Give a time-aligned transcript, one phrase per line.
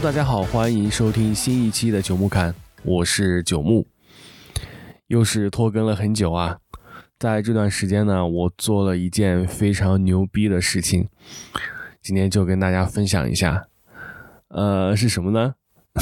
[0.00, 2.54] 大家好，欢迎收听新一期的九木侃，
[2.84, 3.84] 我是九木，
[5.08, 6.58] 又是拖更了很久啊。
[7.18, 11.08] 在这段时间呢，我做了一件非常牛逼的事情，
[12.00, 13.66] 今天就跟大家分享一下。
[14.48, 15.54] 呃，是什么呢？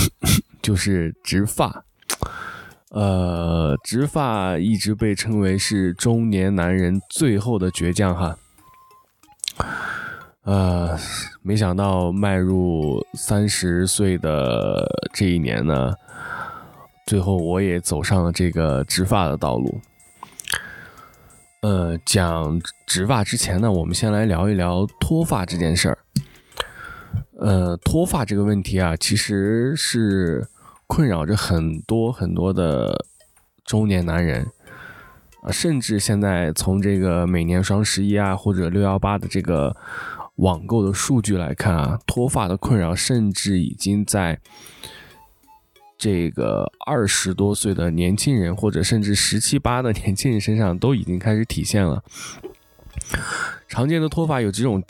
[0.61, 1.85] 就是植发。
[2.91, 8.37] 呃，植发一直被称为是中年男人最后的倔强哈。
[10.47, 10.97] 呃，
[11.43, 15.93] 没想到迈入三十岁的这一年呢，
[17.05, 19.81] 最后我也走上了这个植发的道路。
[21.63, 25.99] 呃，讲植发之前呢，我们先来聊一聊脱发这件事儿。
[27.41, 30.47] 呃，脱发这个问题啊，其实是
[30.87, 33.05] 困扰着很多很多的
[33.65, 34.47] 中年男人
[35.43, 39.75] 啊，甚至现在从这个每年双十一啊，或者六幺八的这个。
[40.37, 44.39] 网购的数据来看啊，脱发的困扰甚至已经在
[45.97, 52.05] 这个二十多岁的年轻人，或者甚至十七八的年轻人身上都已经开始体现了。
[53.67, 54.83] 常见的脱发有几种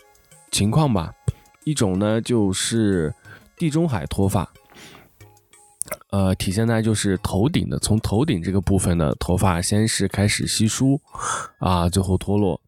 [0.51, 1.13] 情况吧，
[1.65, 3.15] 一种呢就是
[3.57, 4.49] 地中海脱发，
[6.11, 11.01] 呃，体现在就是头顶的，从头顶这个部分的头发先是开始稀疏
[11.61, 12.61] 啊，最后脱落。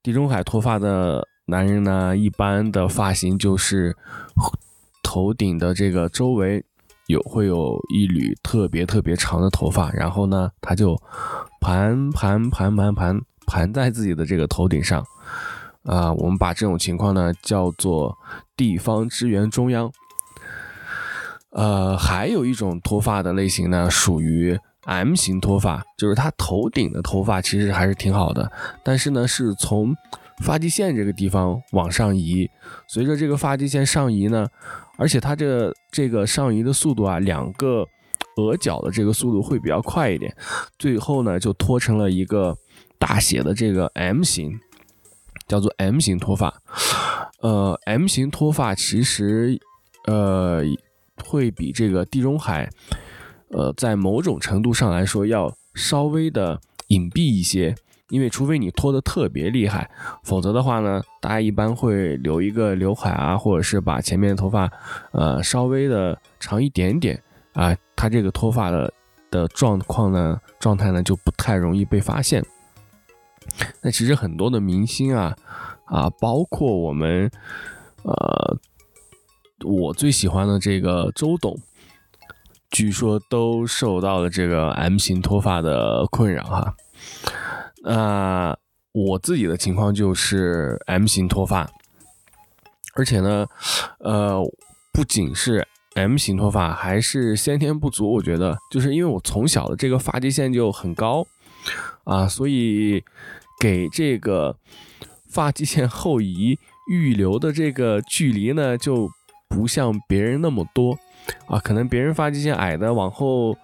[0.00, 1.26] 地中海脱发的。
[1.50, 3.96] 男人呢，一般的发型就是
[5.02, 6.64] 头顶的这个周围
[7.08, 10.96] 有会有一缕特别特别长的头发，然后呢，他就
[11.60, 15.04] 盘盘盘盘盘盘在自己的这个头顶上，
[15.82, 18.16] 啊，我们把这种情况呢叫做
[18.56, 19.90] 地方支援中央。
[21.50, 28.48] 呃，还有一种脱发的类型呢，属于 M 型脱发，就是他头顶的头发其实还是挺好的，
[28.84, 29.92] 但是呢，是从
[30.40, 32.48] 发际线这个地方往上移，
[32.88, 34.46] 随着这个发际线上移呢，
[34.96, 37.86] 而且它这这个上移的速度啊，两个
[38.36, 40.34] 额角的这个速度会比较快一点，
[40.78, 42.56] 最后呢就脱成了一个
[42.98, 44.58] 大写的这个 M 型，
[45.46, 46.62] 叫做 M 型脱发。
[47.42, 49.58] 呃，M 型脱发其实
[50.06, 50.62] 呃
[51.24, 52.68] 会比这个地中海，
[53.50, 57.74] 呃在某种程度上来说要稍微的隐蔽一些。
[58.10, 59.90] 因为除非你脱的特别厉害，
[60.22, 64.70] 否则的话呢，大家一般会留一个刘海啊，或者是把前面的头发，
[65.12, 67.22] 呃，稍微的长一点点
[67.54, 68.92] 啊，它这个脱发的
[69.30, 72.44] 的状况呢，状态呢就不太容易被发现。
[73.82, 75.36] 那其实很多的明星啊，
[75.86, 77.30] 啊，包括我们，
[78.02, 78.56] 呃，
[79.64, 81.56] 我最喜欢的这个周董，
[82.70, 86.74] 据说都受到了这个 M 型脱发的困扰哈。
[87.84, 88.56] 啊
[88.92, 91.70] 我自己的情况就是 M 型脱发，
[92.94, 93.46] 而且呢，
[94.00, 94.42] 呃，
[94.92, 98.12] 不仅是 M 型脱发，还是先天不足。
[98.14, 101.24] 我觉得，就是因为我从小的这个发际线就很高
[102.04, 103.04] 啊，所以
[103.60, 104.56] 给这个
[105.28, 106.58] 发际线后移
[106.90, 109.08] 预留的这个距离呢，就
[109.48, 110.98] 不像别人那么多
[111.46, 111.60] 啊。
[111.60, 113.56] 可能别人发际线矮的往后。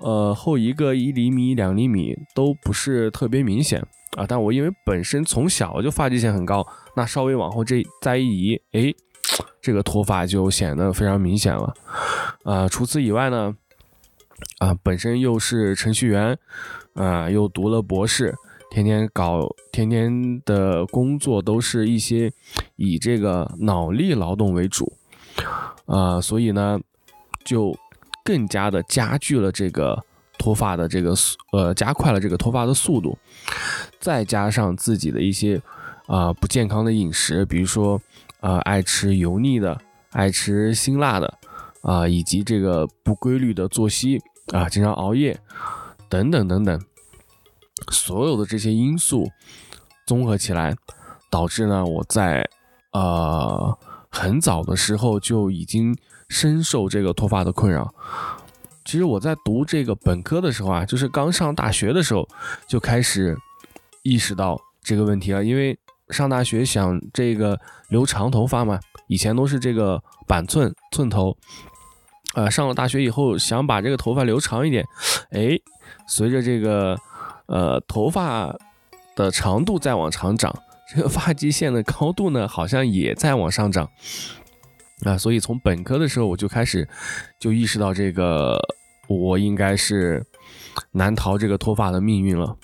[0.00, 3.80] 呃，后一个一厘米、两厘米都不是特别明显
[4.16, 6.66] 啊，但我因为本身从小就发际线很高，
[6.96, 8.92] 那稍微往后这再一移，哎，
[9.62, 11.72] 这个脱发就显得非常明显了。
[12.42, 13.54] 啊，除此以外呢，
[14.58, 16.36] 啊，本身又是程序员，
[16.94, 18.34] 啊，又读了博士，
[18.70, 22.32] 天天搞，天天的工作都是一些
[22.74, 24.92] 以这个脑力劳动为主，
[25.86, 26.80] 啊，所以呢，
[27.44, 27.72] 就。
[28.24, 30.02] 更加的加剧了这个
[30.38, 33.18] 脱发的这个速，呃，加快了这个脱发的速度，
[34.00, 35.60] 再加上自己的一些
[36.06, 38.00] 啊不健康的饮食，比如说
[38.40, 39.78] 啊爱吃油腻的，
[40.12, 41.38] 爱吃辛辣的，
[41.82, 44.20] 啊以及这个不规律的作息
[44.52, 45.38] 啊，经常熬夜
[46.08, 46.80] 等等等等，
[47.92, 49.30] 所有的这些因素
[50.06, 50.74] 综合起来，
[51.30, 52.48] 导致呢我在
[52.92, 53.78] 呃
[54.10, 55.94] 很早的时候就已经。
[56.34, 57.94] 深受这个脱发的困扰。
[58.84, 62.28] 其实我在读这个本科的时候啊，就是刚上大学的时候
[62.66, 63.38] 就开始
[64.02, 65.44] 意识到这个问题了。
[65.44, 65.78] 因为
[66.10, 67.56] 上大学想这个
[67.88, 71.36] 留长头发嘛，以前都是这个板寸寸头，
[72.34, 74.84] 呃，上了大学以后想把这个头发留长一点，
[75.30, 75.56] 哎，
[76.08, 76.98] 随着这个
[77.46, 78.52] 呃头发
[79.14, 80.52] 的长度在往长长，
[80.92, 83.88] 这个发际线的高度呢好像也在往上涨。
[85.02, 86.88] 啊，所以从本科的时候我就开始
[87.38, 88.58] 就意识到这个，
[89.08, 90.24] 我应该是
[90.92, 92.56] 难逃这个脱发的命运了。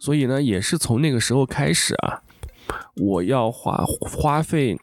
[0.00, 2.22] 所以呢，也是从那个时候开始啊，
[2.96, 4.78] 我要花花费，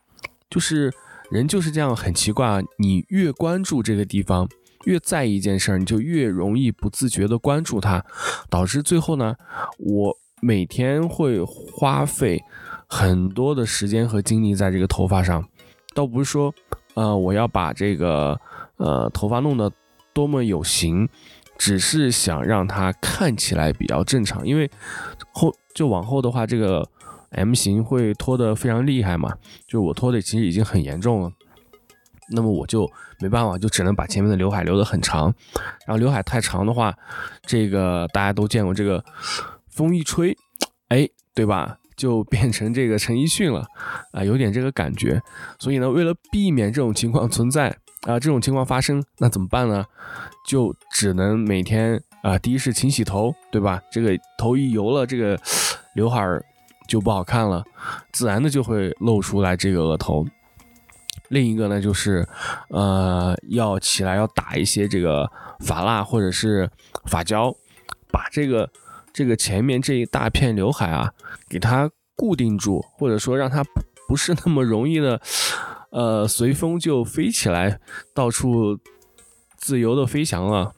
[0.49, 0.93] 就是
[1.31, 2.61] 人就是这样，很奇怪啊！
[2.77, 4.47] 你越关注这个地方，
[4.85, 8.05] 越在意一件事儿，你就越容易不自觉的关注它，
[8.49, 9.35] 导致最后呢，
[9.79, 12.43] 我每天会花费
[12.91, 15.47] 很多的时间和精力在这个头发上，
[15.95, 16.53] 倒不是说，
[16.95, 18.37] 呃，我要把这个
[18.75, 19.71] 呃头发弄得
[20.13, 21.07] 多么有型，
[21.57, 24.69] 只是想让它看起来比较正常，因为
[25.31, 26.85] 后就往后的话，这个。
[27.33, 29.37] M 型会脱得非常厉害嘛？
[29.65, 31.31] 就我脱的其实已经很严重了，
[32.31, 32.85] 那么我就
[33.21, 35.33] 没办法，就只能把前面的刘海留得很长。
[35.87, 36.93] 然后刘海太长的话，
[37.43, 39.01] 这个大家都见过，这个
[39.69, 40.35] 风一吹，
[40.89, 41.77] 哎，对吧？
[41.95, 43.65] 就变成这个陈奕迅了
[44.11, 45.21] 啊，有点这个感觉。
[45.59, 47.69] 所以呢，为了避免这种情况存在
[48.01, 49.85] 啊，这种情况发生，那怎么办呢？
[50.47, 53.81] 就只能每天啊，第一是勤洗头，对吧？
[53.91, 55.39] 这个头一油了，这个
[55.95, 56.43] 刘海儿。
[56.87, 57.63] 就不好看了，
[58.11, 60.25] 自然的就会露出来这个额头。
[61.29, 62.27] 另一个呢，就是
[62.67, 66.69] 呃，要起来要打一些这个发蜡或者是
[67.05, 67.55] 发胶，
[68.11, 68.69] 把这个
[69.13, 71.11] 这个前面这一大片刘海啊，
[71.49, 73.63] 给它固定住，或者说让它
[74.07, 75.21] 不是那么容易的，
[75.91, 77.79] 呃，随风就飞起来，
[78.13, 78.79] 到处
[79.57, 80.73] 自由的飞翔了。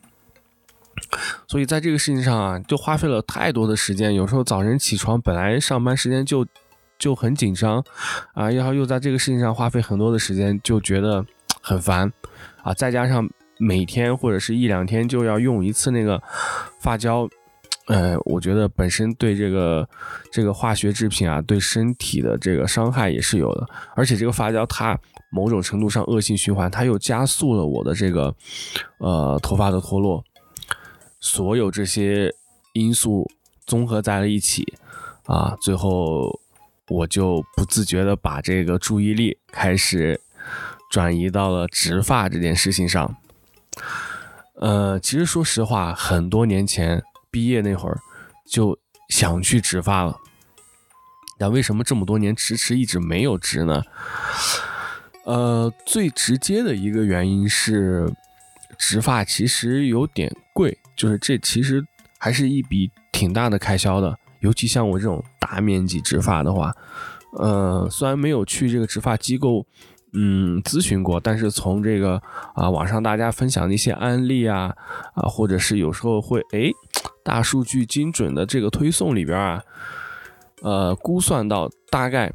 [1.47, 4.13] 所以在这个事情上啊，就花费了太多的时间。
[4.13, 6.45] 有时候早晨起床，本来上班时间就
[6.99, 7.83] 就很紧张
[8.33, 11.25] 啊，然后又在这个事情上花费很多的时间，就觉得
[11.61, 12.11] 很烦
[12.61, 12.73] 啊。
[12.73, 13.27] 再加上
[13.57, 16.21] 每天或者是一两天就要用一次那个
[16.79, 17.27] 发胶，
[17.87, 19.87] 呃，我觉得本身对这个
[20.31, 23.67] 这个化学制品啊，对身体的这个伤害也是有的。
[23.95, 24.97] 而且这个发胶它
[25.31, 28.33] 某种程度上恶性循环，它又加速了我的这个
[28.99, 30.23] 呃头发的脱落。
[31.19, 32.33] 所有这些
[32.73, 33.29] 因素
[33.65, 34.73] 综合在了一起，
[35.25, 36.39] 啊，最后
[36.89, 40.19] 我就不自觉的把这个注意力开始
[40.91, 43.15] 转移到了植发这件事情上。
[44.55, 47.01] 呃，其实说实话，很多年前
[47.33, 47.99] 毕业那会儿
[48.45, 48.77] 就
[49.09, 50.15] 想去植发了，
[51.39, 53.81] 但为什么这么多年迟迟一直没有植呢？
[55.25, 58.07] 呃，最直接的一个原因是，
[58.77, 60.77] 植发其实有点贵。
[60.95, 61.83] 就是这其实
[62.19, 66.71] 还是一笔挺大的开销的，尤其像我这种大面积植发的话，
[67.39, 69.65] 呃，虽然没有去这个植发机构，
[70.13, 72.21] 嗯，咨询过，但是从这个
[72.55, 74.75] 啊网上大家分享的一些案例啊
[75.13, 76.71] 啊，或者是有时候会哎
[77.23, 79.63] 大数据精准的这个推送里边啊，
[80.61, 82.31] 呃，估算到大概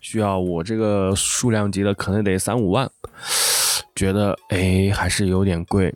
[0.00, 2.90] 需要我这个数量级的可能得三五万，
[3.96, 5.94] 觉得哎还是有点贵。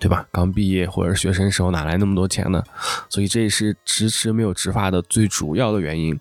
[0.00, 0.26] 对吧？
[0.32, 2.60] 刚毕业或者学生时候哪来那么多钱呢？
[3.08, 6.18] 所以这也是迟迟没有植发的最主要的原因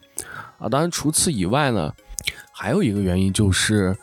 [0.60, 0.70] 啊。
[0.70, 1.92] 当然，除此以外呢，
[2.64, 3.94] 还有一个原因就是，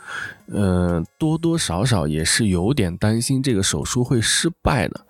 [0.48, 5.00] 嗯，多多少少也是有点担心这个手术会失败的。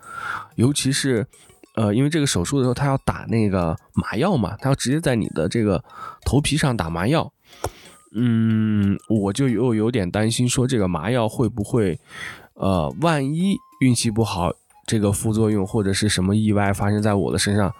[0.55, 1.27] 尤其是，
[1.75, 5.83] 呃，因为这个手术的时候他要打那个麻药嘛，他要直接在你的这个
[6.25, 7.33] 头皮上打麻药。
[8.15, 11.99] 嗯，我就又有点担心，说这个麻药会不会，
[12.55, 13.57] 呃，万一。
[13.81, 14.53] 运气不好，
[14.87, 17.75] 这个副作用或者是什么意外发生在我的身上，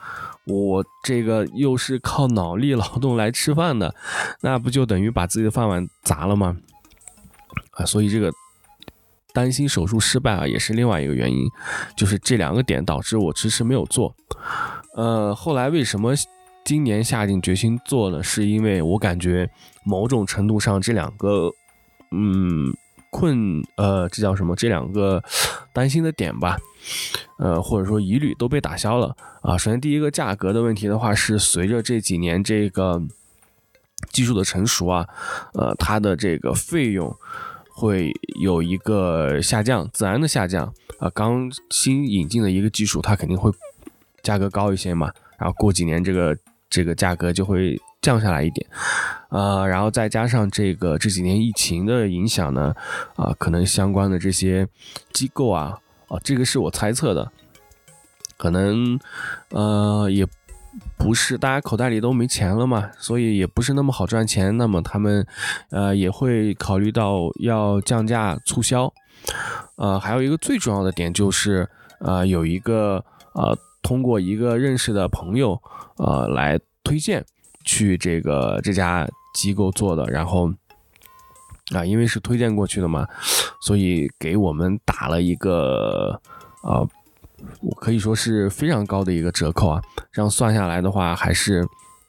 [0.47, 3.95] 我这个又是靠脑力劳动来吃饭的，
[4.41, 6.57] 那不就等于把自己的饭碗砸了吗？
[7.73, 8.33] 啊，所以这个
[9.33, 11.49] 担心手术失败啊，也是另外一个原因，
[11.97, 14.15] 就是这两个点导致我迟迟没有做。
[14.97, 16.15] 呃，后来为什么
[16.65, 18.23] 今年下定决心做呢？
[18.23, 19.51] 是因为我感觉
[19.85, 21.51] 某种程度上这两个，
[22.11, 22.75] 嗯。
[23.11, 24.55] 困呃，这叫什么？
[24.57, 25.23] 这两个
[25.73, 26.57] 担心的点吧，
[27.39, 29.59] 呃，或者说疑虑都被打消了啊。
[29.59, 33.03] 首先，第一个价格的问题的话，是随着这几年这个
[34.13, 35.07] 技术的成熟啊，
[35.55, 37.15] 呃，它的这个费用
[37.75, 41.11] 会有一个下降，自然的下降啊。
[41.13, 43.51] 刚新引进的一个技术，它肯定会
[44.23, 46.37] 价格高一些嘛，然后过几年这个
[46.71, 47.79] 这个价格就会。
[48.03, 48.67] 降下来一点，
[49.29, 52.75] 呃，然后再加上这个这几年疫情的影响呢，
[53.15, 54.67] 啊，可能相关的这些
[55.13, 55.77] 机构啊，
[56.09, 57.31] 啊，这个是我猜测的，
[58.39, 58.99] 可能
[59.51, 60.27] 呃也
[60.97, 65.27] 不是大家口袋里都没钱了嘛，所以也不是那么好赚钱，那么他们
[65.69, 68.91] 呃也会考虑到要降价促销，
[69.77, 75.63] 呃，还有一个最重要的点就是呃有一个呃通过一个认识的朋友
[75.97, 77.25] 呃来推荐。
[77.63, 80.51] 去这个这家机构做的，然后
[81.75, 83.07] 啊，因为是推荐过去的嘛，
[83.61, 86.19] 所以给我们打了一个
[86.63, 86.81] 啊，
[87.61, 89.81] 我可以说是非常高的一个折扣啊。
[90.11, 91.63] 这样算下来的话，还是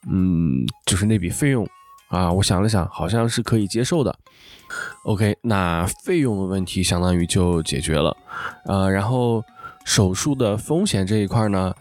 [0.09, 1.67] 嗯，就是那笔费用
[2.07, 4.17] 啊，我想了想，好像是可以接受的。
[5.03, 8.15] OK，那费用的问题相当于就解决了。
[8.63, 9.43] 呃，然后
[9.91, 11.75] 手术的风险这一块呢，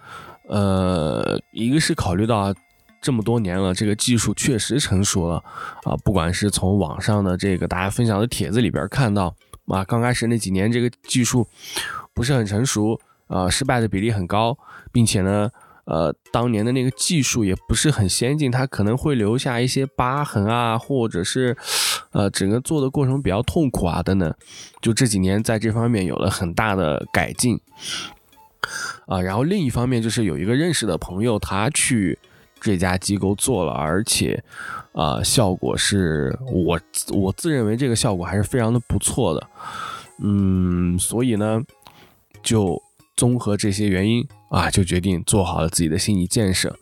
[0.49, 2.53] 呃，一个是考虑到
[3.01, 5.37] 这么多年了，这个技术确实成熟了
[5.85, 9.33] 啊，不管是从网上的这个大家分享的帖子里边看到
[9.69, 11.47] 啊，刚开始那几年这个技术
[12.13, 14.59] 不是很成熟啊，失败的比例很高，
[14.91, 15.49] 并且呢。
[15.87, 21.57] 呃，当年的那个技术也不是很先进，它可能会留下一些疤痕啊，或者是，
[22.13, 24.35] 呃，整个做的过程比较痛苦啊，等等。
[24.81, 27.61] 就这几年在这方面有了很大的改进，
[29.07, 32.19] 啊，然后另一方面就是有一个认识的朋友，他去
[32.61, 34.43] 这家机构做了，而且，
[34.93, 36.81] 啊，效果是我
[37.13, 39.47] 我自认为这个效果还是非常的不错的，
[40.19, 41.63] 嗯，所以呢，
[42.43, 42.83] 就
[43.17, 44.27] 综合这些原因。
[44.51, 46.77] 啊，就决定做好了自己的心理建设，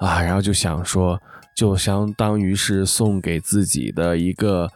[0.00, 1.22] 啊，然后就想说，
[1.56, 4.70] 就相当于是送给自己的一个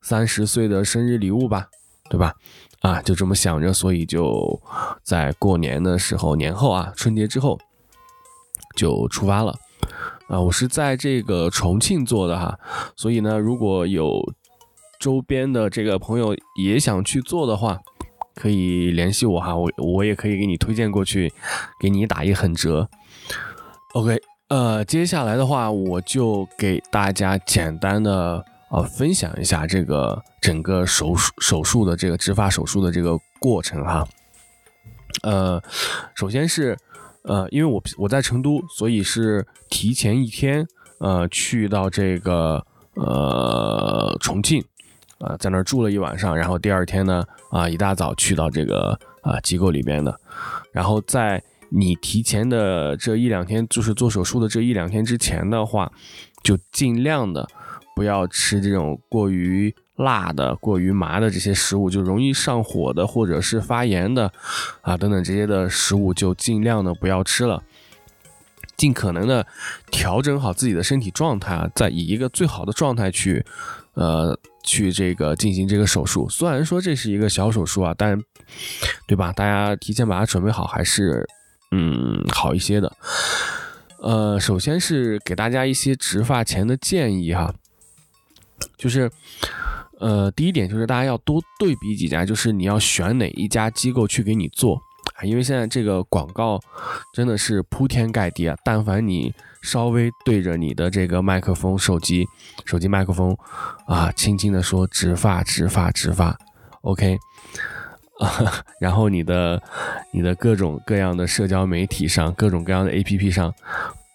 [0.00, 1.68] 三十岁的生日礼物吧，
[2.10, 2.34] 对吧？
[2.80, 4.60] 啊，就这么想着，所以就
[5.04, 7.60] 在过年的时候，年后啊，春节之后
[8.74, 9.54] 就出发了。
[10.26, 12.58] 啊，我是在这个重庆做的哈，
[12.96, 14.20] 所以呢，如果有
[14.98, 17.78] 周边的这个朋友也想去做的话。
[18.34, 21.30] 可以联系我哈，我我也可以给你推荐过去，
[21.78, 22.88] 给你打一狠折。
[23.92, 24.18] OK，
[24.52, 34.06] 呃，接下来的话，我就给大家简单的呃分享一下这个整个手术手术的这个植发手术的这个过程哈。
[35.22, 35.58] 呃，
[36.14, 36.76] 首先是
[37.22, 40.68] 呃，因为我我在成都，所以是提前一天
[40.98, 42.62] 呃去到这个
[42.96, 44.62] 呃重庆。
[45.18, 50.14] 啊，在那儿住了一晚上，然后第二天呢，啊，一大早去到这个啊机构里边的，
[50.72, 51.42] 然后在
[51.74, 55.90] 你提前的这一两天，就是做手术的这一两天之前的话，
[56.42, 57.48] 就尽量的
[57.96, 64.32] 不要吃这种过于辣的、过于麻的这些食物，就容易上火的或者是发炎的
[64.82, 67.62] 啊等等这些的食物，就尽量的不要吃了，
[68.76, 69.46] 尽可能的
[69.90, 73.44] 调整好自己的身体状态啊，在以一个最好的状态去。
[73.94, 78.18] 呃，去这个进行这个手术，虽然说这是一个小手术啊，但，
[79.06, 79.30] 对吧？
[79.34, 81.28] 大家提前把它准备好，还是
[81.72, 82.96] 嗯好一些的。
[83.98, 87.54] 呃，首先是给大家一些植发前的建议哈，
[88.76, 89.10] 就是
[90.00, 94.74] 呃，第一点就是大家要多对比几家，就是你要选哪一家机构去给你做
[95.14, 95.22] 啊。
[95.22, 96.60] 因为现在这个广告
[97.14, 98.56] 真的是铺天盖地啊！
[98.64, 102.26] 但凡你稍微对着你的这个麦克风、手机、
[102.64, 103.36] 手机麦克风
[103.86, 106.36] 啊，轻轻的说“植发、植发、植发
[106.82, 107.16] ”，OK，
[108.78, 109.60] 然后你的、
[110.12, 113.52] 你的各种各样的社交媒体上、各种各样的 APP 上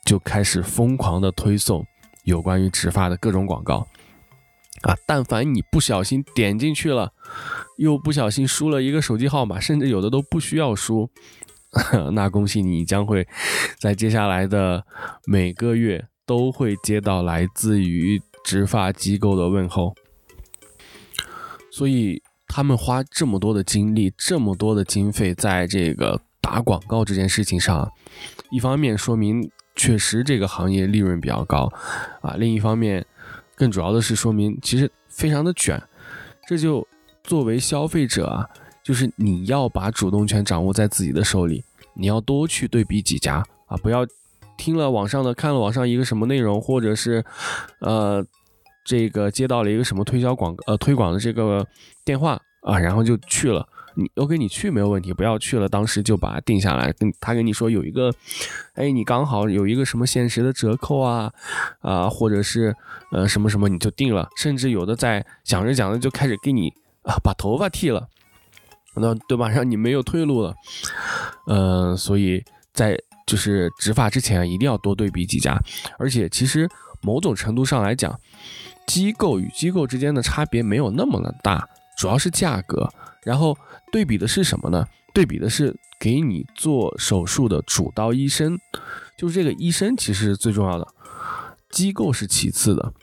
[0.06, 1.86] 就开始疯狂的推送
[2.24, 3.88] 有关于植发的各种广告
[4.84, 4.96] 啊！
[5.06, 7.12] 但凡你不小心点进去了。
[7.78, 11.10] 又不小心输了一个手机号码，甚至有的都不需要输，
[12.14, 13.28] 那恭喜你将会
[13.80, 14.84] 在接下来的
[15.28, 19.94] 每个月都会接到来自于植发机构的问候。
[21.72, 27.92] 所以他们花这么多的精力、这么多的经费在这个打广告这件事情上，
[28.50, 31.72] 一方面说明确实这个行业利润比较高
[32.22, 33.06] 啊，另一方面
[33.56, 35.82] 更主要的是说明其实非常的卷，
[36.48, 36.88] 这就。
[37.24, 38.48] 作为消费者啊，
[38.82, 41.62] 就是你要把主动权掌握在自己的手里，
[41.94, 44.08] 你要多去对比几家啊，不要
[44.56, 47.26] 听了网上的，看了网上一个什么内容，或者是
[47.80, 48.26] 呃
[48.88, 51.68] 这个接到了一个什么推销广呃推广的这个
[52.06, 53.68] 电话啊，然后就去了。
[53.96, 58.14] 你 OK，你去没有问题，不要去了，当时就把它定下来，跟他跟你说有一个，
[58.76, 61.30] 哎，你刚好有一个什么限时的折扣啊
[61.82, 62.74] 啊，或者是
[63.12, 66.74] 呃什么什么，你就定了，甚至有的在讲着讲着就开始给你。
[67.04, 68.06] 啊，把头发剃了，
[68.98, 69.48] 那对吧？
[69.48, 70.54] 让你没有退路了。
[71.46, 75.58] 嗯，所以在就是植发之前一定要多对比几家。
[75.98, 76.68] 而且其实
[77.02, 78.20] 某种程度上来讲，
[78.86, 82.90] 机构与机构之间的差别没有那么的大，主要是价格。
[83.24, 83.58] 然后
[83.92, 84.88] 对比的是什么呢？
[85.14, 88.58] 对比的是给你做手术的主刀医生，
[89.18, 90.88] 就是这个医生其实是最重要的，
[91.72, 92.94] 机构是其次的。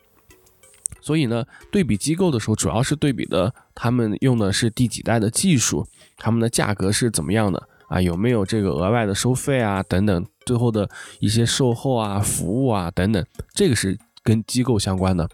[1.01, 5.87] 所以呢，对比机构的时候，主要是对比的他们用的是第几代的技术，
[6.17, 8.01] 他们的价格是怎么样的啊？
[8.01, 9.83] 有没有这个额外的收费啊？
[9.83, 10.89] 等等，最后的
[11.21, 15.29] 一些售后啊、服务啊等等，这个是跟机构相关的。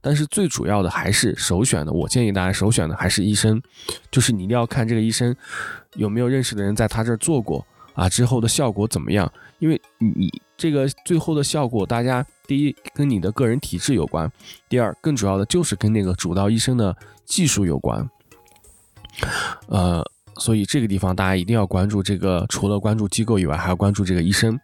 [0.00, 3.62] 但是最主要的还是首选的，我建议大家首选的还是医生，
[4.10, 5.34] 就是你一定要看这个医生
[5.94, 9.30] 有没有认识的人在他这儿做过啊，之后的效果怎么样？
[9.60, 14.30] 因为你这个最后的效果，大家第一跟你的个人体质有关，
[14.68, 16.94] 第二更主要的就是跟那个主刀医生的
[17.24, 18.08] 技术有关。
[19.68, 20.04] 呃，
[20.38, 24.58] 所以这个地方大家一定要关注这个，除了关注机构以外，还要关注这个医生。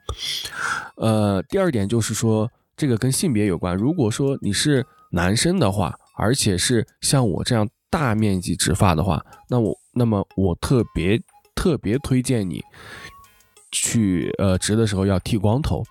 [0.97, 3.77] 呃，第二点就是说，这个跟性别有关。
[3.77, 11.21] 如果说你是男生的话，而且是像我这样大面积植发的话，那我那么我特别
[11.55, 12.63] 特别推荐你
[13.71, 15.83] 去呃植的时候要剃光头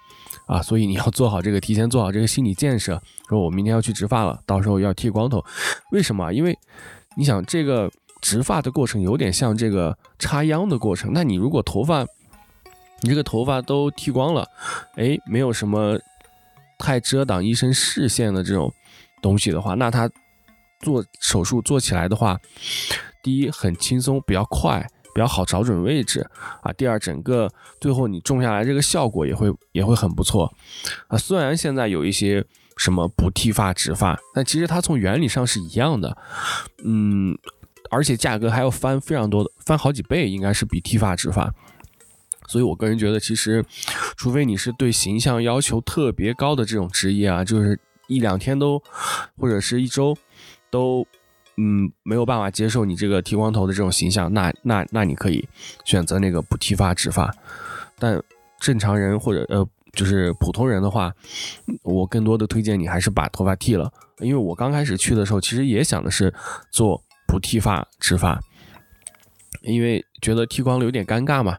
[0.46, 5.44] 啊，所以你要做好这个提前做好这个心理建设，说我明天要去植发了，到时候要剃光头。
[5.92, 6.34] 为什么？
[6.34, 6.58] 因为
[7.16, 7.90] 你想这个。
[8.22, 11.12] 植发的过程有点像这个插秧的过程。
[11.14, 12.06] 那你如果头发，
[13.02, 14.46] 你这个头发都剃光了，
[14.96, 15.98] 哎，没有什么
[16.78, 18.74] 太遮挡医生视线的这种
[19.22, 20.10] 东西的话，那他
[20.82, 22.38] 做手术做起来的话，
[23.24, 24.86] 第一很轻松，比较快，
[25.16, 26.30] 比较好找准位置
[26.62, 26.74] 啊。
[26.74, 27.50] 第二，整个
[27.80, 30.54] 最后你种下来这个效果也会也会很不错
[31.08, 31.18] 啊。
[31.18, 32.46] 虽然现在有一些
[32.76, 36.18] 什么不剃发植发，但其实它从原理上是一样的，
[36.84, 37.38] 嗯。
[37.89, 41.53] 而且价格还要翻非常多的，翻好几倍，应该是比剃发植发。
[42.48, 43.63] 所以我个人觉得，其实，
[44.17, 48.81] 除非你是对形象要求特别高的这种职业啊，就是一两天都，
[49.38, 50.17] 或者是一周
[50.72, 51.05] 都，
[51.58, 55.48] 嗯，没有办法接受你这个剃光头的这种形象，那那那你可以
[55.86, 57.31] 选择那个不剃发植发。
[58.00, 58.19] 但
[58.60, 61.13] 正常人或者呃，就是普通人的话，
[61.84, 66.34] 我更多的推荐你还是把头发剃了，因为我刚开始去的时候，其实也想的是
[66.72, 67.03] 做。
[67.30, 68.40] 不剃发植发，
[69.62, 71.56] 因为觉得剃光了有点尴尬嘛。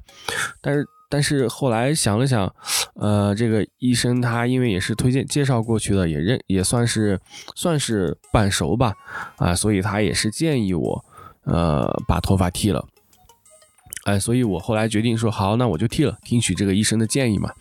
[0.61, 2.53] 但是但是后来想了想，
[2.95, 7.21] 呃，这个医生他因为也是推荐介绍过去的，也认也算是
[7.55, 8.93] 算是半熟吧，
[9.37, 11.05] 啊，所以他也是建议我，
[11.45, 12.85] 呃，把头发剃了。
[14.07, 17.53] 哎，所以我后来决定说好，那我就剃了，听取这个医生的建议嘛。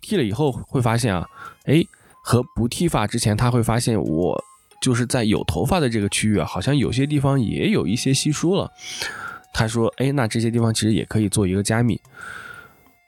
[0.00, 1.26] 剃了以后会发现啊，
[1.64, 1.82] 哎，
[2.22, 4.44] 和不剃发之前，他会发现我。
[4.80, 8.70] 就是在有头发的这个区域啊，好像有些地方也有一些稀疏了。
[9.52, 12.00] 他说：“哎，那这些地方其实也可以做一个加密。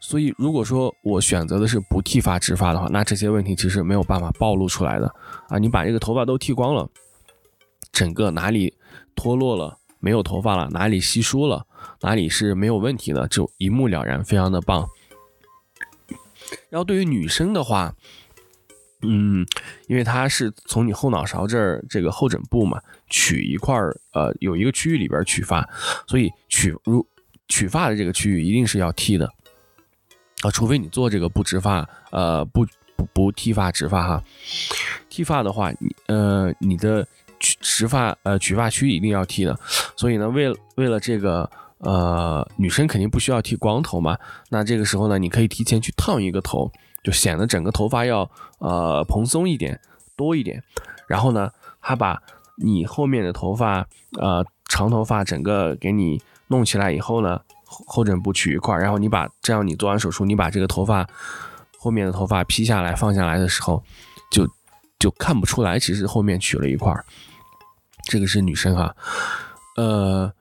[0.01, 5.15] 所以如果说我选择的是不剃发植发的话，那这些问题其实没有办法暴露出来的
[5.49, 5.59] 啊。
[5.59, 6.91] 你把这个头发都剃光了，
[7.93, 8.75] 整个哪里
[9.15, 11.65] 脱落了，没有头发了，哪里稀疏了，
[12.01, 14.87] 哪里是没有问题的，就一目了然，非常的棒。
[16.69, 17.95] 然后对于女生的话，
[19.03, 19.45] 嗯，
[19.89, 25.69] 因为它是从你后脑勺这儿这个后枕部嘛，取一块儿，呃，有一个区域里边取发，
[26.07, 27.05] 所以取如
[27.49, 29.27] 取发的这个区域一定是要剃的。
[30.43, 32.65] 啊，除非你做这个不植发，呃，不
[32.97, 34.25] 不不剃发植发哈，
[35.09, 37.07] 剃发的话，你呃你的
[37.41, 39.59] 取植发呃取发区一定要剃的，
[39.97, 44.17] 所以呢，为为了这个呃女生肯定不需要剃光头嘛，
[44.49, 46.71] 那这个时候呢，你可以提前去烫一个头。
[47.03, 49.81] 就显得整个头发要呃蓬松一点，
[50.17, 50.63] 多一点。
[51.07, 52.23] 然后呢，他把
[52.57, 53.87] 你后面的头发
[54.19, 61.07] 呃长头发整个给你弄起来以后呢，后枕部取一块，然后你把这样你做完手术，你把这个头发
[61.79, 63.83] 后面的头发披下来放下来的时候，
[64.31, 64.49] 就
[64.99, 66.95] 就看不出来其实后面取了一块。
[68.05, 68.95] 这个是女生哈，
[69.77, 70.33] 呃，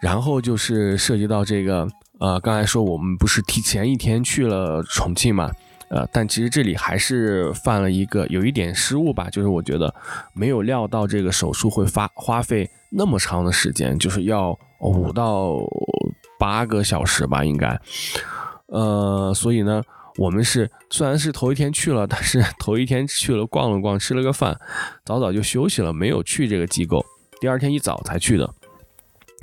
[0.00, 5.50] 然后就是涉及到这个呃，刚才说我们不是提前一天去了重庆嘛？
[5.88, 9.94] 呃，但其实这里还是犯了一个有一点失误吧，就是我觉得
[10.32, 15.58] 没有料到这个手术会发花费那么长的时间，就是要五到
[16.38, 17.80] 八个小时吧，应该。
[18.66, 19.80] 呃，所以呢，
[20.16, 24.58] 我们是虽然是头一天去了，但是头一天去了逛了逛，吃了个饭，
[25.04, 27.04] 早早就休息了，没有去这个机构，
[27.40, 28.52] 第二天一早才去的。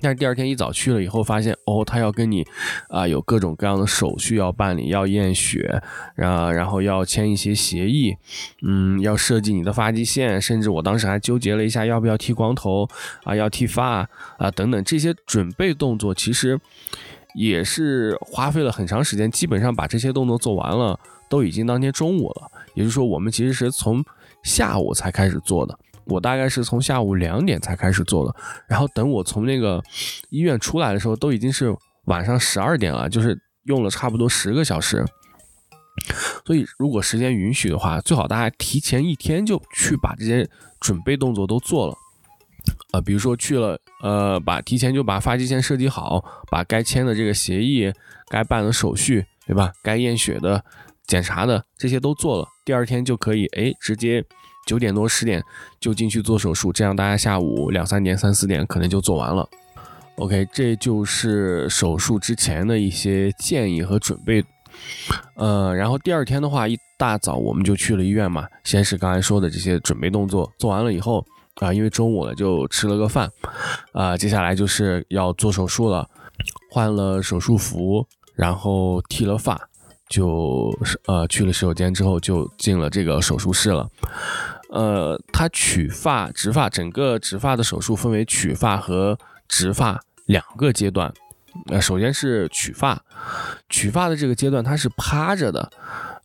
[0.03, 2.45] 但是第二天一早去了以后，发现哦，他要跟你
[2.89, 5.81] 啊有各种各样的手续要办理，要验血，
[6.13, 8.13] 然然后要签一些协议，
[8.61, 12.85] 嗯，要设计你的发际线，甚至我当时还纠结了一下要不要剃光头
[13.23, 16.59] 啊，要剃发啊等等这些准备动作，其实
[17.33, 24.03] 也是花费了很长时间，基本上把这些动作做完了，都已经当天中午了，也就是说我们其实是从
[24.43, 25.79] 下午才开始做的。
[26.05, 28.35] 我大概是从下午两点才开始做的，
[28.67, 29.81] 然后等我从那个
[30.29, 35.05] 医院出来的时候，都已经是晚上十二点了，就是用了差不多十个小时。
[36.45, 41.95] 所以如果时间允许的话，最好大家提前一天就去把这些准备动作都做了。
[42.93, 47.93] 呃，比如说去了，呃，把提前就把发际线设计好，把该签的这个协议、
[48.29, 49.71] 该办的手续，对吧？
[49.83, 50.63] 该验血的、
[51.05, 54.25] 检查的这些都做了，第二天就可以，哎，直接。
[54.65, 55.43] 九点多十点
[55.79, 59.47] 就进去做手术，这样大家下午两三点、三四点可能就做完了。
[60.17, 64.43] OK，这就是手术之前的一些建议和准备
[65.35, 73.29] 呃，然后第二天的话，一大早我们就去了医院嘛，先是刚才说的这些准备动作做完了以后啊，因为中午了就吃了个饭，
[73.91, 76.07] 啊，接下来就是要做手术了，
[76.69, 79.59] 换了手术服，然后剃了发，
[80.09, 83.89] 就是呃去了洗手间之后就进了这个手术室了。
[84.73, 89.15] 呃，他取发、植发，整个植发的手术分为取发和
[89.47, 91.13] 植发两个阶段。
[91.67, 92.99] 呃，首先是取发，
[93.69, 95.71] 取发的这个阶段，它是趴着的。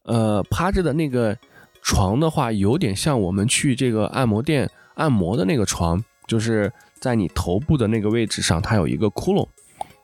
[0.05, 1.37] 呃，趴着的那个
[1.83, 9.47] 床的话，有点像我们去这个按摩店按摩的那个床，就是在你头部的那个位置上，它有一个窟窿，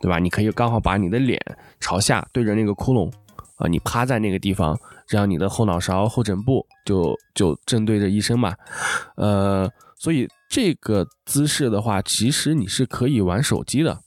[0.02, 0.18] 对吧？
[0.18, 1.40] 你可以刚好把你的脸
[1.80, 3.10] 朝下对着那个窟窿，
[3.56, 4.78] 啊，你趴在那个地方。
[5.06, 8.54] 这样你的后脑勺、后枕部就就正对着医生嘛，
[9.16, 14.00] 呃，所以这个姿势的话，其实你是可以玩手机的，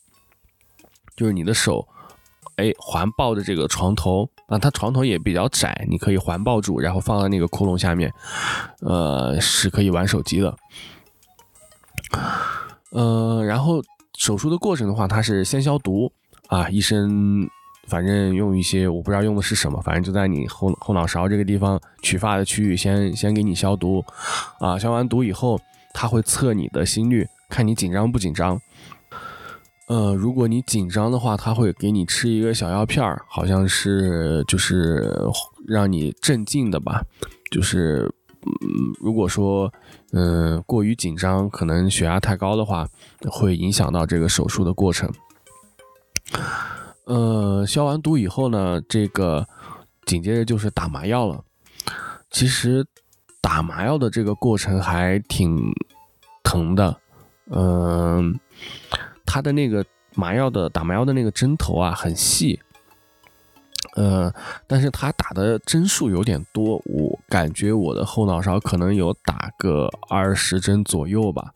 [1.15, 1.88] 就是你的手，
[2.55, 8.12] 哎，环抱着这个床头，啊，它床头也比较窄，你可以环抱住，然后放在那个窟窿下面，
[8.81, 10.57] 呃，是可以玩手机的，
[12.91, 13.83] 呃，然后
[14.17, 16.12] 手术的过程的话，它是先消毒
[16.47, 17.47] 啊，医生。
[17.88, 24.04] 反正用一些我不知道用的是什么，反正就在你后后脑勺这个地方取发的区域，先先给你消毒，
[24.60, 25.60] 啊，消完毒以后，
[25.93, 28.60] 他会测你的心率，看你紧张不紧张。
[29.88, 35.10] 呃，如果你紧张的话，他会给你吃一个小药片儿，好像是就是
[35.65, 37.02] 让你镇静的吧。
[37.50, 39.71] 就是嗯，如果说
[40.12, 42.86] 嗯过于紧张，可能血压太高的话，
[43.32, 45.10] 会影响到这个手术的过程。
[47.08, 49.48] 呃，消完毒以后呢，这个
[50.06, 51.41] 紧接着就是打麻药了。
[52.30, 52.86] 其实
[53.41, 55.58] 打麻药的这个过程还挺
[56.43, 56.93] 疼的。
[57.50, 58.38] 嗯，
[59.26, 62.60] 他的那个麻药的打麻药的那个针头啊很细，
[63.96, 64.30] 呃，
[64.67, 71.54] 但是他打的针数有点多，我感觉我的后脑勺可能有打个二十针左右吧。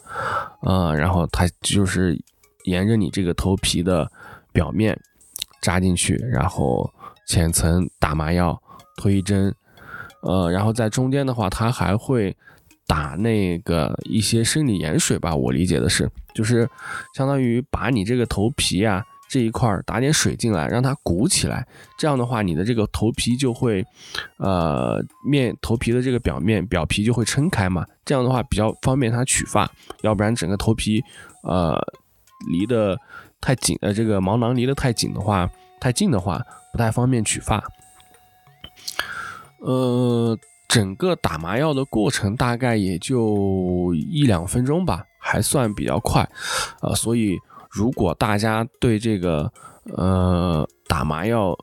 [0.62, 2.18] 啊，然后他就是
[2.64, 4.10] 沿着你这个头皮的
[4.54, 4.98] 表面。
[5.62, 6.92] 扎进去，然后
[7.28, 8.60] 浅层打麻药，
[8.98, 9.54] 推针，
[10.24, 12.36] 呃，然后在中间的话，他还会
[12.88, 15.36] 打那个一些生理盐水吧。
[15.36, 16.68] 我理解的是，就是
[17.16, 21.66] 相当于把你这个头皮啊这一块打点水进来，让它鼓起来。
[21.98, 23.86] 这样的话，你的这个头皮就会，
[24.40, 27.86] 呃，面头皮的这个表面表皮就会撑开嘛。
[28.04, 29.70] 这样的话比较方便它取发，
[30.02, 31.02] 要不然整个头皮，
[31.44, 31.80] 呃，
[32.50, 32.98] 离的。
[33.42, 35.50] 太紧呃，这个毛囊离得太紧的话，
[35.80, 37.62] 太近的话，不太方便取发。
[39.60, 46.28] 呃，整个打麻药的过程大概也就一两分钟吧，还算比较快。
[46.82, 47.38] 呃，所以
[47.70, 49.52] 如果大家对这个
[49.96, 51.58] 呃打麻药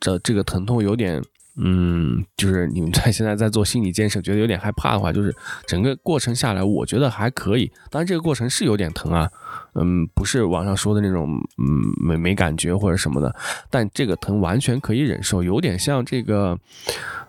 [0.00, 1.22] 的这个疼痛有点，
[1.56, 5.34] 嗯，就是你们在 现在在做心理建设，觉得有点害怕的话，就是
[5.66, 7.70] 整个过程下来，我觉得还可以。
[7.90, 9.30] 当然，这个过程是有点疼啊。
[9.74, 13.34] 嗯，不是网上说的那种，嗯，没没感觉或者什么的，
[13.70, 16.58] 但这个疼完全可以忍受，有点像这个，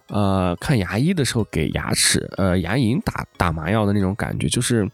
[0.07, 4.89] 呃，看牙医的时候给牙齿，呃，牙龈打打麻药的那种感觉，就是，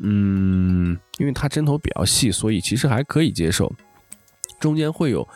[0.00, 3.72] 嗯，因为它针头比较细，所以其实还可以接受，
[4.58, 5.26] 中间会有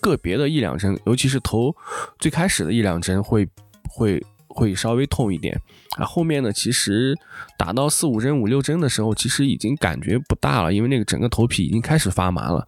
[0.00, 1.74] 个别的一两针，尤其是头
[2.18, 3.48] 最开始的一两针会
[3.88, 4.22] 会。
[4.54, 5.60] 会稍微痛一点
[5.98, 7.14] 啊，后面呢，其实
[7.58, 12.66] 打到四五针、五六针的时候，其实已经感觉不大了，因为那个整个头皮已经开始发麻了。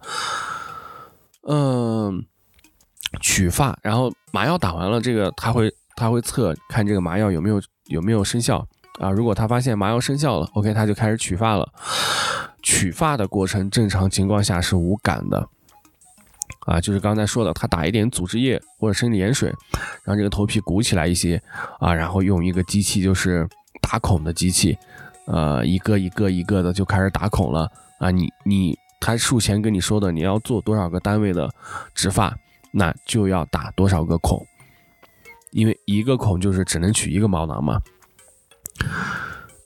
[1.47, 2.25] 嗯，
[3.21, 8.67] 取发，然后麻药打完了，这个他会他会测看这个麻药有没有有没有生效
[8.99, 11.71] 啊，如果他发现麻药生效了，OK，他就开始取发了。
[12.61, 15.47] 取发的过程正常情况下是无感的。
[16.67, 19.53] 啊，就是刚才说的，他打一点组织液或者生理盐水，
[20.03, 21.41] 让这个头皮鼓起来一些
[21.79, 23.47] 啊，然后用一个机器，就是
[23.81, 24.77] 打孔的机器，
[25.27, 28.11] 呃，一个一个一个的就开始打孔了啊。
[28.11, 31.49] 你你他术前跟你说的，你要做多少个单位的
[31.95, 32.37] 植发，
[32.71, 34.45] 那就要打多少个孔，
[35.51, 37.79] 因为一个孔就是只能取一个毛囊嘛。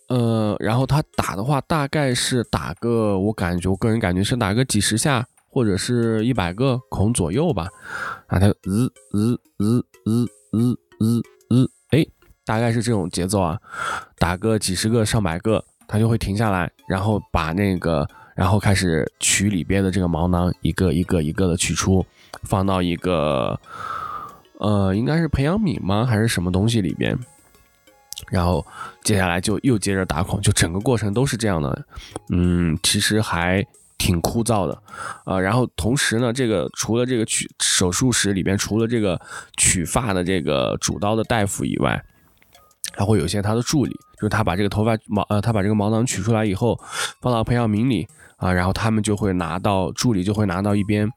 [0.07, 5.25] 呃，然后他打的话，大概是打个，我感觉我个人感觉是打个几十下。
[5.51, 7.67] 或者是一百个孔左右吧，
[8.27, 12.07] 啊，它日日日日日日日，哎，
[12.45, 13.59] 大概是这种节奏啊，
[14.17, 22.05] 打个几十个上百个，它就会停下来，然后把那个，然后开始取里边的这个毛囊，一个一个一个的取出，
[22.43, 23.59] 放到一个，
[24.57, 27.19] 呃，应该是培养皿吗，还是什么东西里边，
[28.29, 28.65] 然后
[29.03, 31.85] 接下来就又接着打孔，就整个过程都是这样的，
[32.29, 33.67] 嗯，其实还。
[34.01, 34.81] 挺枯燥的，
[35.25, 39.21] 啊，然后同时呢，这个除了这个取手术室里边除了这个
[39.57, 42.03] 取发的这个主刀的大夫以外，
[42.97, 46.79] 还会有一些他的助理，就是他把这个头发毛呃，他把这个毛囊取出来以后，
[47.21, 51.07] 放到培养皿里啊，然后他们就会拿到助理就会拿到一边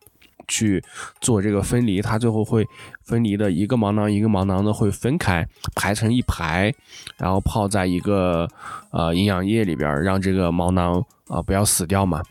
[0.46, 0.84] 去
[1.22, 2.66] 做这个分离，他最后会
[3.02, 6.70] 分离的一个毛囊一个毛囊的会分开排成一排，
[7.16, 8.46] 然后泡在一个
[8.90, 12.22] 呃营养液里边，让这个毛囊啊不要死掉嘛。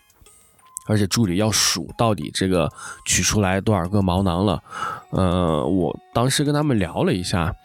[0.86, 2.72] 而且助理要数到底这个
[3.06, 4.62] 取出来多少个毛囊了，
[5.12, 7.56] 呃，我当时跟他们聊了一下，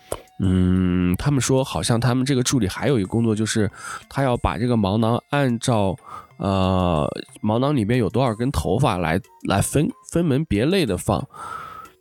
[0.41, 3.71] 嗯，他们说好像他们这个助理还有一个工作，就是
[4.09, 5.97] 他要把这个毛囊按照
[6.37, 7.09] 呃
[7.41, 11.27] 毛囊里边有多少根头发来来分分门别类的放，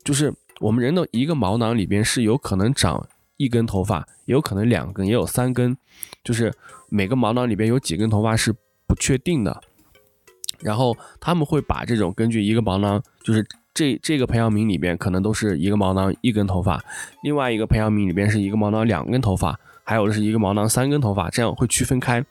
[0.04, 5.76] 就是我们人的一个毛囊里边是有可能长一根头发，也有可能两根，也有三根，
[6.24, 6.54] 就是
[6.90, 8.54] 每个毛囊里边有几根头发是
[8.86, 9.64] 不确定的。
[10.60, 16.84] 然后他们会把这种根据一个毛囊，就是这这个培养皿里边可能都是一个毛囊一根头发，
[17.24, 22.24] 另外一个培养皿里边是一个毛囊两根头发，还有的是一个毛囊三根头发，这样会区分开。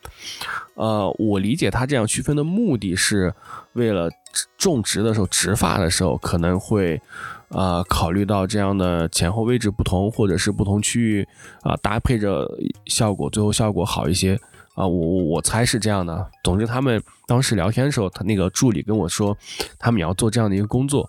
[0.74, 3.32] 呃，我理解他这样区分的目的是
[3.74, 4.10] 为了
[4.58, 7.00] 种植的时候植发的时候可能会
[7.48, 11.26] 呃考虑到这样的前后位置不同，或者是不同区域
[11.62, 12.46] 啊搭配着
[12.86, 14.38] 效果，最后效果好一些。
[14.76, 16.30] 啊，我我我猜是这样的。
[16.44, 19.36] 总之，他们当时聊天的时候，他那个助理跟我说，
[19.78, 21.08] 他们也要做这样的一个工作。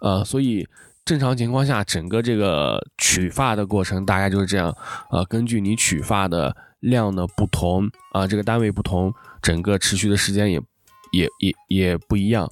[0.00, 0.66] 呃，所以
[1.04, 4.76] 正常情况下，整个这个取发的过程大概就是这样。
[5.10, 10.60] 呃，根据你取发的量的不同，啊，这个单位不同，整个持续的时间也
[11.12, 12.50] 也也也不一样。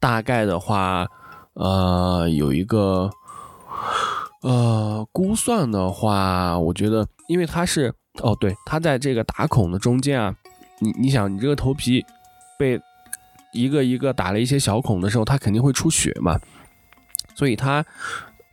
[0.00, 1.06] 大概的话，
[1.52, 3.10] 呃，有一个
[4.40, 7.94] 呃估算的话，我觉得，因为它是。
[8.22, 10.34] 哦，对，它在这个打孔的中间啊，
[10.80, 12.04] 你你想，你这个头皮
[12.58, 12.80] 被
[13.52, 16.38] 一个一个打了一些小孔的时候，它肯定会出血嘛，
[17.34, 17.84] 所以它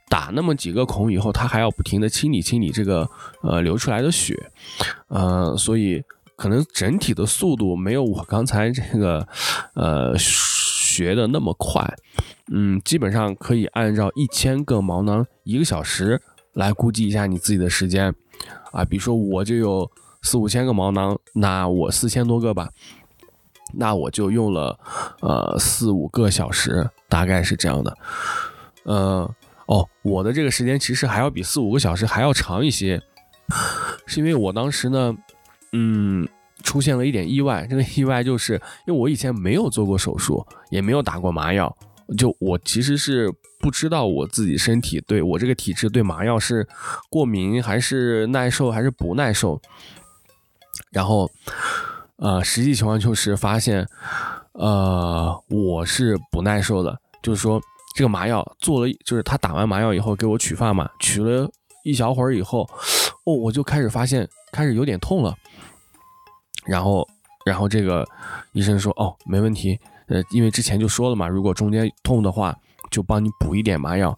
[0.07, 3.09] 打那么几个孔以后，它还要不停的清理清理这个
[3.41, 4.51] 呃流出来的血，
[5.07, 6.03] 呃，所以
[6.35, 9.27] 可能整体的速度没有我刚才这个
[9.73, 11.83] 呃学的那么快，
[12.51, 16.21] 嗯，基本上可以按照一千个毛囊一个小时
[16.53, 18.13] 来估计一下你自己的时间。
[18.71, 19.89] 啊，比如说我就有
[20.21, 22.69] 四五千个毛囊，那我四千多个吧，
[23.73, 24.77] 那我就用了
[25.21, 27.97] 呃四五个小时，大概是这样的。
[28.83, 29.29] 呃，
[29.65, 33.01] 哦，我的这个时间其实还要比四五个小时还要长一些，
[34.05, 35.15] 是因为我当时呢，
[35.71, 36.27] 嗯，
[36.63, 37.65] 出现了一点意外。
[37.69, 38.53] 这个意外就是
[38.85, 41.75] 因为我以前没有做过手术，也没有打过麻药。
[42.17, 46.67] 就我其实是不知道我自己身体对我这个体质对麻药是
[47.09, 49.59] 过敏还是耐受还是不耐受，
[50.91, 51.29] 然后
[52.17, 53.87] 呃实际情况就是发现
[54.51, 57.59] 呃我是不耐受的，就是说
[57.95, 61.49] 这个麻药做了就是他打完麻药以后给我取发嘛，取了
[61.83, 62.69] 一小会儿以后
[63.25, 65.35] 哦我就开始发现开始有点痛了，
[66.65, 67.07] 然后
[67.45, 68.07] 然后这个
[68.51, 69.79] 医生说哦没问题。
[70.07, 72.55] 呃，因为之前就说了嘛，如果中间痛的话，
[72.91, 74.17] 就帮你补一点麻药，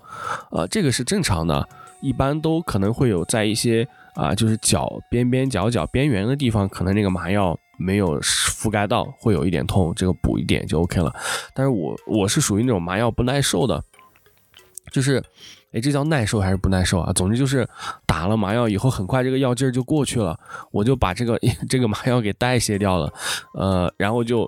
[0.51, 1.67] 呃，这个是正常的，
[2.01, 11.15] 一般都可能会有在一些啊，就是脚边边角角边缘的地方，可能那个麻药没有覆盖到，会有一点痛，这个补一点就 OK 了。
[11.53, 13.81] 但是我我是属于那种麻药不耐受的，
[14.91, 15.23] 就是，
[15.71, 17.13] 哎，这叫耐受还是不耐受啊？
[17.13, 17.67] 总之就是
[18.05, 20.37] 打了麻药以后，很快这个药劲儿就过去了，
[20.71, 23.13] 我就把这个 这个麻药给代谢掉了，
[23.53, 24.45] 呃，然后就。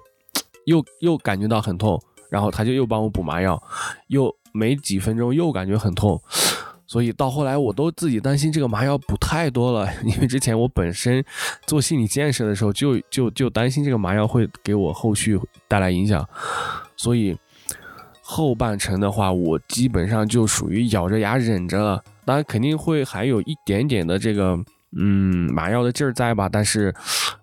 [0.69, 3.61] 又又感觉到很痛，然后他就又帮我补麻药，
[4.07, 6.21] 又没几分钟又感觉很痛，
[6.85, 11.23] 所以到后来我都自己担心这个麻药补太多了， 因为之前我本身
[11.65, 16.27] 做心理建设的时候就就就担心这个麻药会给我后续带来影响，
[16.95, 17.35] 所以
[18.21, 24.55] 后半程的话我基本上就属于咬着牙忍着了，当然肯定会还有一点点的这个
[24.95, 26.93] 嗯麻药的劲儿在吧，但是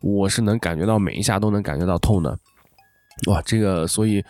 [0.01, 2.39] 我是能感觉到每一下都能感觉到痛的。
[3.25, 4.23] 哇，这个所以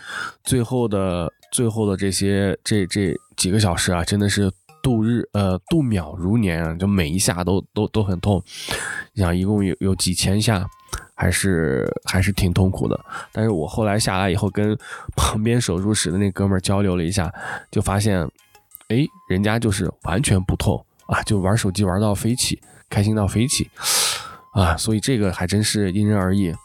[0.43, 4.49] 最后的最后的这些这这几个小时啊，真的是
[4.81, 8.41] 度日呃度秒如年啊，就每一下都都都很痛。
[9.13, 10.65] 你想一共有有几千下，
[11.13, 12.97] 还是还是挺痛苦的。
[13.33, 14.75] 但是我后来下来以后，跟
[15.17, 17.31] 旁边手术室的那哥们儿交流了一下，
[17.69, 18.21] 就发现，
[18.87, 22.57] 哎，人家就是完全不痛啊，就玩手机玩到飞起，
[22.89, 23.69] 开心到飞起
[24.53, 24.77] 啊。
[24.77, 26.55] 所以这个还真是因人而异。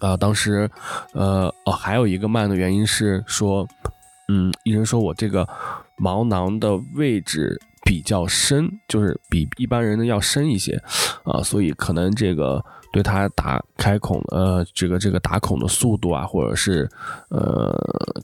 [0.00, 0.70] 啊，当时，
[1.12, 3.66] 呃，哦，还有一个慢的原因是说，
[4.28, 5.48] 嗯，医生说我这个
[5.96, 10.82] 毛囊的位置比较深，就是比一般人的要深一些，
[11.24, 16.88] 啊，所以可能这个对它打开孔呃这个这个打孔的速度啊，或者是
[17.28, 17.72] 呃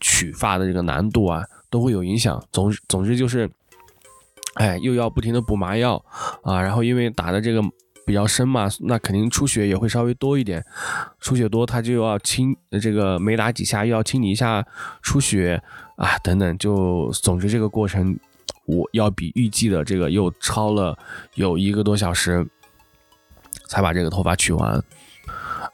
[0.00, 2.42] 取发的这个难度啊，都会有影响。
[2.50, 3.48] 总总之就是，
[4.54, 6.02] 哎，又要不停的补麻药
[6.42, 7.62] 啊，然后因为打的这个
[8.10, 10.64] 比较深嘛，那肯定出血也会稍微多一点。
[11.20, 14.66] 出血多，他就要清这个没打几下又要清理一下
[15.00, 15.62] 出血
[15.94, 18.18] 啊，等等，就总之这个过程。
[18.66, 20.96] 我要比预计的这个又超了
[21.34, 22.46] 有一个多小时，
[23.66, 24.80] 才把这个头发取完，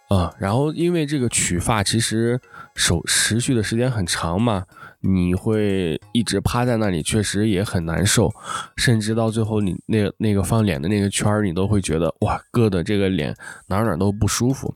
[0.08, 2.40] 嗯，然后因为这个取发其实
[2.74, 4.64] 手持续的时间很长嘛，
[5.00, 8.32] 你会一直趴在那里，确实也很难受，
[8.76, 13.34] 甚至到最后你那那个放脸的那个圈儿，你都会觉得哇，硌的这个脸
[13.68, 14.74] 哪哪都不舒服，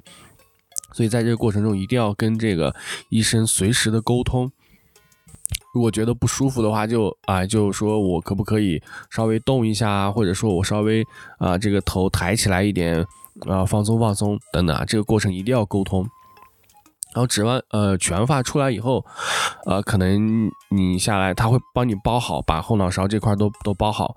[0.93, 2.75] 所以在这个过程中一定要跟这个
[3.09, 4.51] 医生随时的沟通。
[5.75, 8.81] 如果觉得不舒服的话，就啊，就说我可不可以
[9.11, 11.05] 稍微动一下，或者说我稍微
[11.39, 13.05] 啊这个头抬起来一点
[13.49, 16.07] 啊，放松放松等等啊，这个过程一定要沟通。
[17.13, 19.05] 然后植完呃取完发出来以后，
[19.67, 24.17] 呃可能你下来他会帮你包好，把后脑勺这块都都包好，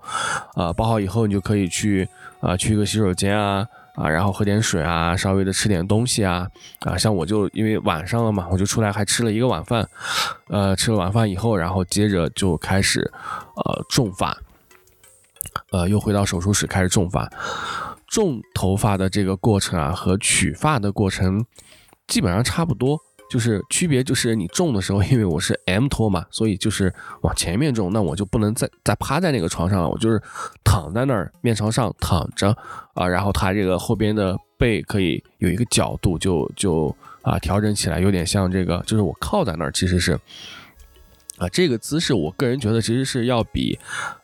[0.54, 2.08] 啊包好以后你就可以去
[2.40, 3.66] 啊去一个洗手间啊。
[3.94, 6.48] 啊，然后喝点水啊，稍微的吃点东西啊，
[6.80, 9.88] 啊，像我就因为晚上了嘛，我就出来还吃了一个晚饭，
[10.48, 13.08] 呃，吃了晚饭以后，然后接着就开始，
[13.54, 14.36] 呃，种发，
[15.70, 17.30] 呃，又回到手术室开始种发，
[18.08, 21.46] 种头发的这个过程啊，和取发的过程
[22.06, 22.98] 基本上差不多。
[23.30, 30.22] 就是区别就是你种的时候， 因为我是 M 托嘛，所以就是往前面种，那我就不能再再趴在那个床上了，我就是
[30.62, 32.54] 躺在那儿面朝上躺着
[32.92, 40.12] 啊，然后它这个后边的背可以有一个角度，就就啊调整起来，有点像这个，就是我靠在那儿，其实是
[41.38, 43.76] 啊这个姿势，我个人觉得其实是要比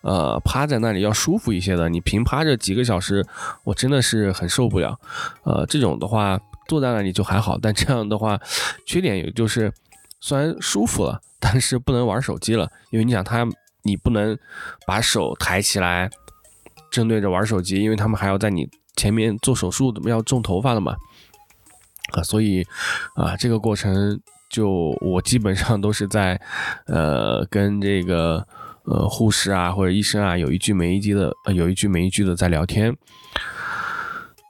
[0.02, 1.88] 呃趴在那里要舒服一些的。
[1.88, 3.26] 你平趴着几个小时，
[3.64, 5.00] 我真的是很受不了，
[5.42, 6.38] 呃这种的话。
[6.70, 8.40] 坐在那里就还好，但这样的话，
[8.86, 9.72] 缺点也就是
[10.20, 13.44] 虽然舒服了，但是不能玩手机了，因为你想他，
[13.82, 14.38] 你不能
[14.86, 16.08] 把手抬起来
[16.92, 20.94] 正对着玩手机，因为他们还要在你前面做手术，要种头发的嘛，
[22.12, 22.64] 啊，所以
[23.16, 26.40] 啊，这个过程就我基本上都是在
[26.86, 28.46] 呃跟这个
[28.84, 32.96] 呃护士啊或者医生啊有一句没一句的，呃有一句没一句的在聊天。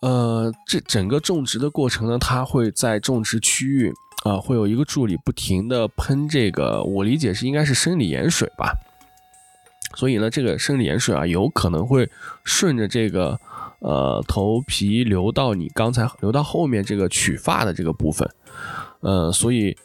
[0.01, 3.93] 呃，这整个种植的过程呢，它会在种植区域
[4.25, 8.73] 啊，会有一个助理不停的喷这个，我理解是应该是生理盐水吧。
[9.95, 12.09] 所以呢，这个生理盐水啊，有可能会
[12.45, 13.39] 顺着这个
[13.81, 18.27] 呃头皮流到你刚才流到后面这个取发的这个部分。
[19.01, 19.77] 呃，所以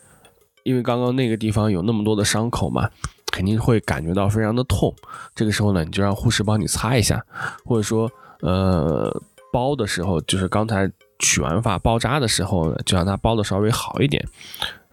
[0.63, 2.89] 因为刚刚那个地方有那么多的伤口嘛，
[3.33, 4.95] 肯定会感觉到非常的痛。
[5.35, 7.21] 这个时候呢，你就让护士帮你擦一下，
[7.65, 9.21] 或者说呃。
[9.55, 14.21] 包的时候，就是刚才取完发包扎的时候呢，就让它包的稍微好一点。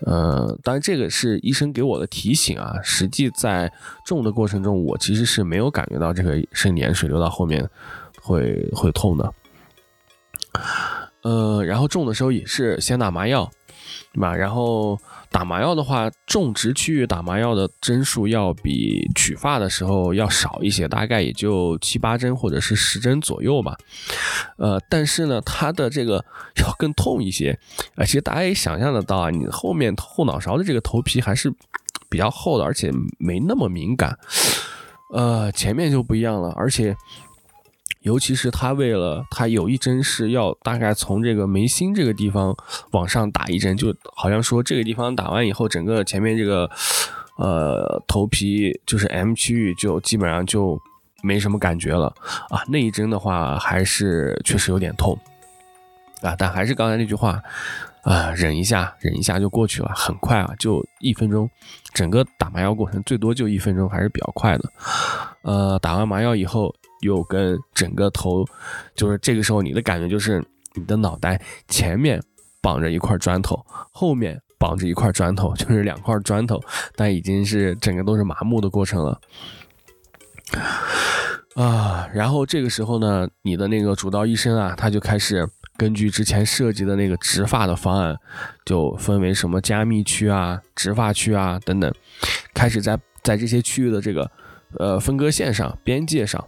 [0.07, 2.79] 呃，当然这个是医生给我的提醒啊。
[2.81, 3.73] 实际在
[4.07, 7.69] 种的过程中，我其实是没有感觉到这个生盐水流到后面
[8.21, 9.35] 会会痛的。
[11.23, 13.51] 呃，然后种的时候也是先打麻药，
[14.13, 14.35] 对吧？
[14.35, 14.99] 然后。
[15.33, 23.75] 打麻药的话，种植区域打麻药的针数要比取发的时候要少一些，大概也就七八针或者是十针左右吧。
[24.59, 26.23] 呃，但是呢，它的这个
[26.61, 27.59] 要更痛一些。
[27.97, 31.51] 而且大家也想象得到啊，你后面后脑勺的这个头皮还是
[32.11, 34.15] 比较厚的，而且没那么敏感。
[35.15, 36.95] 呃，前面就不一样了，而且。
[38.01, 42.57] 尤其是他为了他有一针是要大概从这个眉心这个地方
[42.91, 46.69] 往上打一针，就好像说这个地方打完以后，整个前面这个
[47.37, 50.77] 呃头皮就是 M 区域就基本上就
[51.23, 52.13] 没什么感觉了
[52.51, 52.65] 啊。
[52.67, 55.17] 那一针的话还是确实有点痛
[56.23, 57.41] 啊，但还是刚才那句话
[58.03, 61.49] 啊，忍一下，忍一下就过去了，很快啊，就一分钟，
[61.95, 64.73] 整个打麻药过程最多就一分钟，还是比较快的。
[65.43, 66.75] 呃，打完麻药以后。
[67.03, 68.45] 又跟整个头，
[68.95, 70.43] 就是这个时候你的感觉就是
[70.75, 72.23] 你的脑袋前面
[72.61, 76.61] 绑着一块砖头，后面绑着一块砖头，就是两块砖头，
[76.97, 79.21] 但已经是整个都是麻木的过程了
[81.57, 82.09] 啊。
[82.15, 88.17] 然后这个时候呢，你的那个主刀医生啊，他就开始根据之前设计的那个植发的方案，
[88.65, 91.93] 就分为什么加密区啊、植发区啊等等，
[92.55, 94.31] 开始在在这些区域的这个
[94.79, 96.43] 呃分割线上、边界上。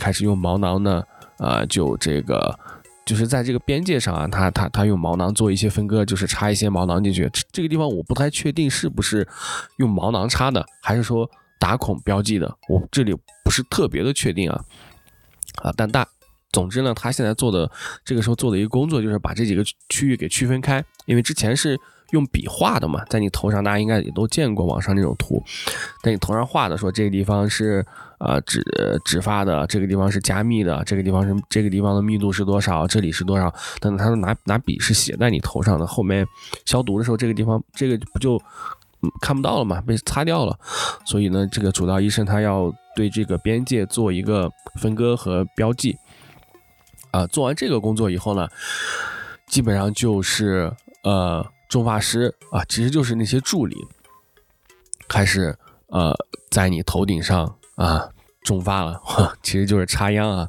[0.00, 1.04] 开始用毛囊呢，
[1.36, 2.58] 呃，就这个，
[3.04, 7.30] 就是在这个边界上啊，他他他用毛囊做一些分割，就是插一些毛囊进去。
[7.52, 9.28] 这个地方我不太确定是不是
[9.76, 14.64] 用毛囊插的，还是说打孔标记的，我这里不是特别的确定啊，
[15.62, 16.08] 啊，但大
[16.50, 17.70] 总之呢，他现在做的
[18.04, 21.78] 这个时候做的一个工作就是把这几个区域给区分开，因为之前是
[22.12, 25.42] 用笔画的嘛，在你头上大家应该也都见过网上那种图，
[26.02, 27.84] 在你头上画的说这个地方是
[28.18, 28.62] 呃植
[29.04, 33.50] 植发的，这个地方是加密的，这个地方是这个地方的密度是多少，这里是多少，
[33.80, 36.26] 等等，他都拿拿笔是写在你头上的，后面
[36.64, 38.40] 消毒的时候这个地方这个不就
[39.20, 40.58] 看不到了嘛，被擦掉了，
[41.04, 44.50] 所以呢，这个主刀医生他要对这个边界做一个
[44.80, 45.96] 分割和标记。
[47.12, 48.46] 啊，做完这个工作以后呢，
[49.48, 53.76] 基本上就是呃，种发师啊，其实就是那些助理，
[55.08, 55.56] 开始
[55.86, 56.14] 呃，
[56.50, 58.10] 在你头顶上啊
[58.42, 59.00] 种发了，
[59.42, 60.48] 其实就是插秧啊。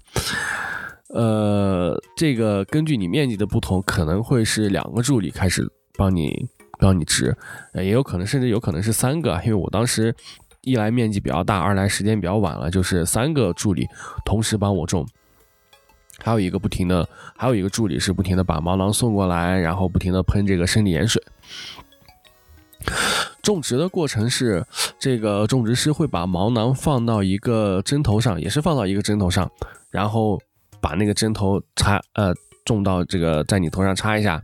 [1.10, 5.66] 呃，这个根据你面积的不同，可能会是两个助理开始
[5.96, 6.50] 帮你
[6.80, 7.38] 帮你植，
[7.76, 10.16] 也有可能甚至有可能是三个，因为我当时
[10.62, 13.88] 一来面积比较大，二来时间比较晚了，就是三个助理
[14.26, 15.08] 同时帮我种。
[16.24, 21.22] 还有一个不停的，还有一个助理是不停的把毛囊送过来，然后不停的喷这个生理盐水。
[23.42, 24.66] 种植的过程是，
[25.00, 29.52] 这个种植师会把毛囊放到一个针头上，也是放到一个针头上，
[29.90, 30.40] 然后
[30.80, 32.34] 把那个针头插呃
[32.66, 34.42] 种到这个在你头上插一下，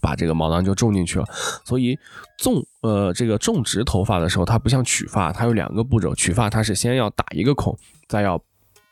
[0.00, 1.24] 把这个毛囊就种进去了。
[1.64, 1.98] 所以
[2.38, 6.14] 种呃这个种植头发的时候，它不像取发，它有两个步骤。
[6.14, 8.42] 取发它是先要打一个孔，再要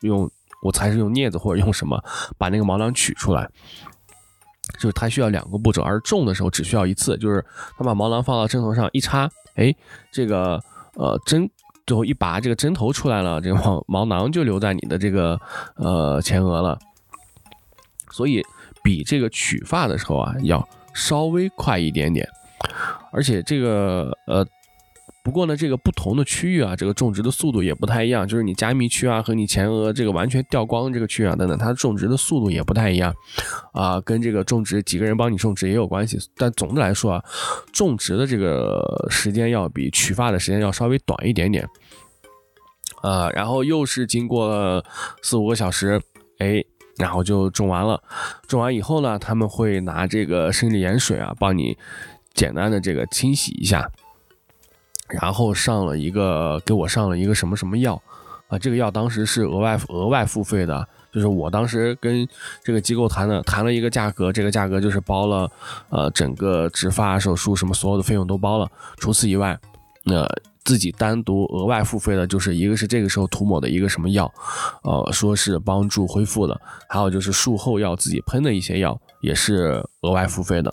[0.01, 0.29] 用。
[0.61, 2.03] 我才是用镊子或者用什么
[2.37, 3.49] 把那个毛囊取出来，
[4.75, 7.43] 就是它需要两个步骤，而种的时候只需要一次，就是
[7.77, 9.73] 他把毛囊放到针头上一插，哎，
[10.11, 10.61] 这个
[10.95, 11.49] 呃针
[11.85, 15.39] 最后一拔，这个针头出来了，这个毛毛囊就留在你的这个
[15.75, 16.77] 呃前额了，
[18.11, 18.43] 所以
[18.83, 22.27] 比这个取发的时候啊要稍微快一点点，
[23.11, 24.45] 而且这个呃。
[25.29, 28.27] 不过呢，这个不同的区域啊，这个种植的速度也不太一样。
[28.27, 33.13] 就是你加密区啊和你前额这个完全掉光这个区域啊等等，它种植的速度也不太一样
[33.71, 36.17] 啊，跟这个种植几个人帮你种植也有关系。
[36.35, 37.23] 但总的来说啊，
[37.71, 41.63] 种植的这个时间要比取发的时间要稍微短一点点。
[43.03, 44.83] 呃，然后又是经过了
[45.21, 46.01] 四五个小时，
[46.39, 46.63] 哎，
[46.97, 48.01] 然后就种完了。
[48.47, 51.77] 种完以后呢，他们会拿这个生理盐水啊，帮你
[52.33, 53.87] 简单的这个清洗一下。
[55.09, 57.99] 然后上了一个，给我上了一个什么什么药，
[58.47, 62.27] 啊，这个药当时是额外额外付费的，就是我当时跟
[62.63, 65.49] 这个机构谈的，谈了一个价格，这个价格就是包了，
[65.89, 69.59] 呃，整个植发手术什么所有的费用都包了，除此以外，
[70.03, 70.27] 那
[70.63, 74.31] 自己单独额外付费的，就是一个是这个时候涂抹的一个什么药，
[74.83, 80.71] 呃，说是帮助恢复的，还有就是术后要自己喷的一些药，也是额外付费的，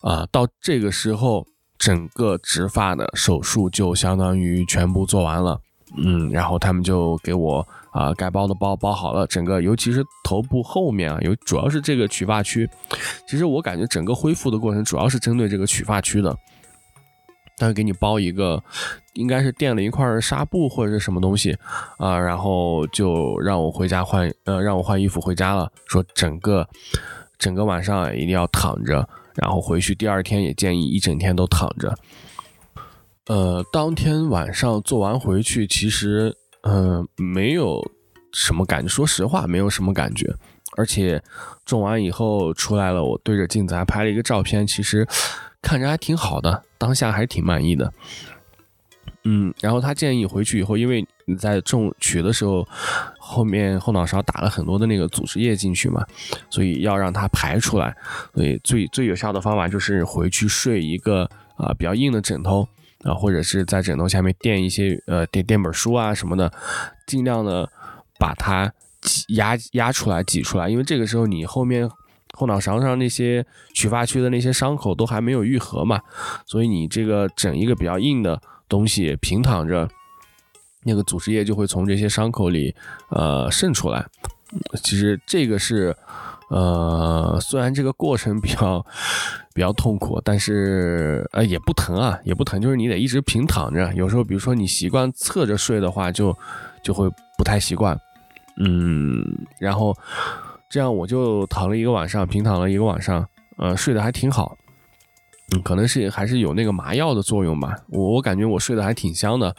[0.00, 1.46] 啊，到这个时候。
[1.82, 5.60] 整个植发的手术就相当于全部做完了，
[5.96, 12.70] 嗯，然后他们就给我啊该包的包包好了，整个尤其是头部后面啊，有主要是这个取发区，
[13.26, 16.32] 其实我感觉整个恢复的过程主要是针对这个取发区的，
[17.56, 18.62] 他会给你包一个，
[19.14, 21.58] 应该是垫了一块纱布或者是什么东西
[21.98, 26.64] 啊，然后就让我回家换，呃，让我换衣服回家了，说整个
[27.40, 29.08] 整个晚上一定要躺着。
[29.34, 31.94] 然后回去第二天也建议一整天都躺着。
[33.26, 37.80] 呃，当天晚上做完回去，其实嗯没有
[38.32, 40.34] 什么感觉，说实话没有什么感觉。
[40.74, 41.22] 而且
[41.66, 45.06] 种完以后出来了，我对着镜子还拍了一个照片，其实
[45.60, 47.92] 看着还挺好的，当下还是挺满意的。
[49.24, 52.66] 嗯，然后他建议回去以后，因为你在种取的时候，
[53.18, 56.04] 后面后脑勺打了很多的那个组织液进去嘛，
[56.50, 57.96] 所以要让它排出来。
[58.34, 62.66] 所以最最有效的方法就是回去睡一个啊比较硬的枕头
[63.04, 66.52] 啊，或者是在枕头下面垫一些呃垫垫本书啊什么的，
[67.06, 67.70] 尽量的
[68.18, 71.88] 把它挤压压出来挤出来，因为这个时候你后面
[72.32, 76.00] 后脑勺上那些取发区的那些伤口都还没有愈合嘛，
[76.46, 78.40] 所以你这个整一个比较硬的。
[78.68, 79.86] 东西平躺着，
[80.84, 82.74] 那个组织液就会从这些伤口里
[83.10, 84.06] 呃渗出来。
[84.82, 85.96] 其实这个是
[86.50, 88.84] 呃，虽然这个过程比较
[89.54, 93.90] 比较痛苦，但是呃也不疼啊，也不疼，就是你得一直平躺着。
[93.94, 96.36] 有时候比如说你习惯侧着睡的话，就
[96.82, 97.08] 就会
[97.38, 97.98] 不太习惯。
[98.58, 99.24] 嗯，
[99.58, 99.96] 然后
[100.68, 103.26] 这样我就躺了一个晚上，平躺了一个晚上，
[103.56, 104.54] 呃，睡得还挺好。
[105.52, 109.54] 嗯，可能是还是有那个麻药的作用吧，我我感觉我睡得还挺香的，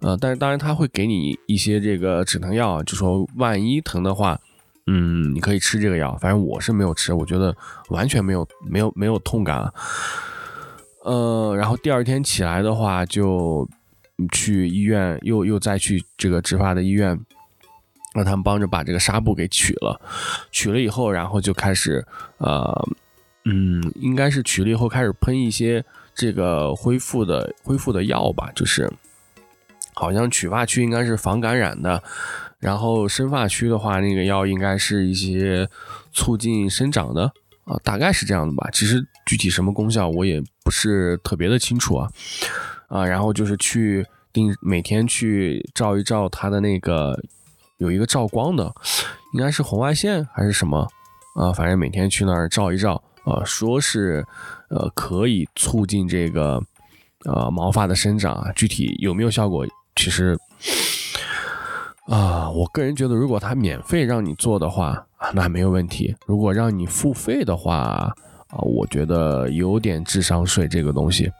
[0.00, 4.38] 呃，但是当然他会给你一些这个止疼药，就说万一疼的话，
[4.86, 7.56] 嗯，你可以吃这个药，反正我是没有吃，我觉得
[7.88, 9.72] 完全没有没有没有痛感，
[11.04, 13.68] 呃，然后第二天起来的话就
[14.32, 17.18] 去医院，又又再去这个植发的医院
[18.14, 19.98] 让他们帮着把这个纱布给取了，
[20.50, 22.04] 取了以后，然后就开始，
[22.36, 22.88] 呃，
[23.44, 25.84] 嗯，应该是取了以后开始喷一些
[26.14, 28.90] 这个恢复的恢复的药吧，就是
[29.94, 32.02] 好像取发区应该是防感染的，
[32.58, 35.68] 然后生发区的话，那个药应该是一些
[36.12, 37.32] 促进生长的
[37.64, 38.68] 啊，大概是这样的吧。
[38.72, 42.10] 其实具体什么功效我也不是特别的清楚啊，
[42.88, 47.22] 啊，然后就是去定每天去照一照它的那个。
[47.78, 48.72] 有一个照光的，
[49.34, 50.86] 应该是红外线还是什么
[51.34, 51.52] 啊？
[51.52, 54.26] 反正每天去那儿照一照啊，说是
[54.68, 56.62] 呃可以促进这个
[57.24, 58.52] 呃毛发的生长啊。
[58.52, 59.66] 具体有没有效果，
[59.96, 60.36] 其实
[62.06, 71.30] 啊，我个人觉得，如果他免费让你做的话，那没有问题；如果让你付费的话啊，我觉得有点智商税，这个东西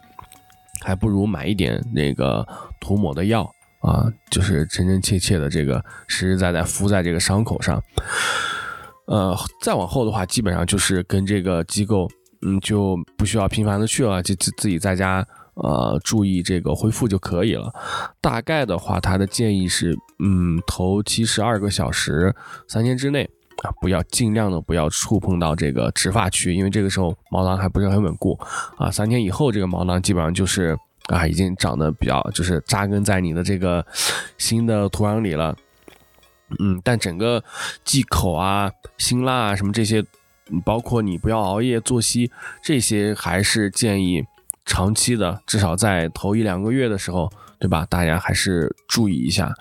[0.81, 2.47] 还不如买一点那个
[2.81, 3.51] 涂抹的药。
[3.83, 7.83] 啊，就是真真切切的这个实实在在敷在这个伤口上，
[9.07, 12.09] 呃，再往后的话，基本上就是跟这个机构，
[12.43, 17.73] 嗯，就不需要频繁的去了，就自自己在家，呃，注意这个恢复就可以了。
[18.21, 22.35] 大概的话，他的建议是，嗯，头七十二个小时，
[22.69, 23.29] 三天之内
[23.63, 28.39] 啊，不要尽量的不要触碰到这个植发区，因为这个时候毛囊还不是很稳固
[28.77, 28.91] 啊。
[28.91, 30.77] 三天以后，这个毛囊基本上就是。
[31.09, 33.85] 啊，已经长得比较，就是扎根在你的这个
[34.39, 35.55] 新的土壤里了。
[36.59, 37.43] 嗯，但整个
[37.85, 40.05] 忌口啊、辛辣啊什么这些，
[40.65, 42.31] 包括你不要熬夜、作息
[42.63, 44.25] 这些，还是建议
[44.65, 47.87] 长期的，至少在头一两个月的时候，对吧？
[47.89, 49.53] 大家还是注意一下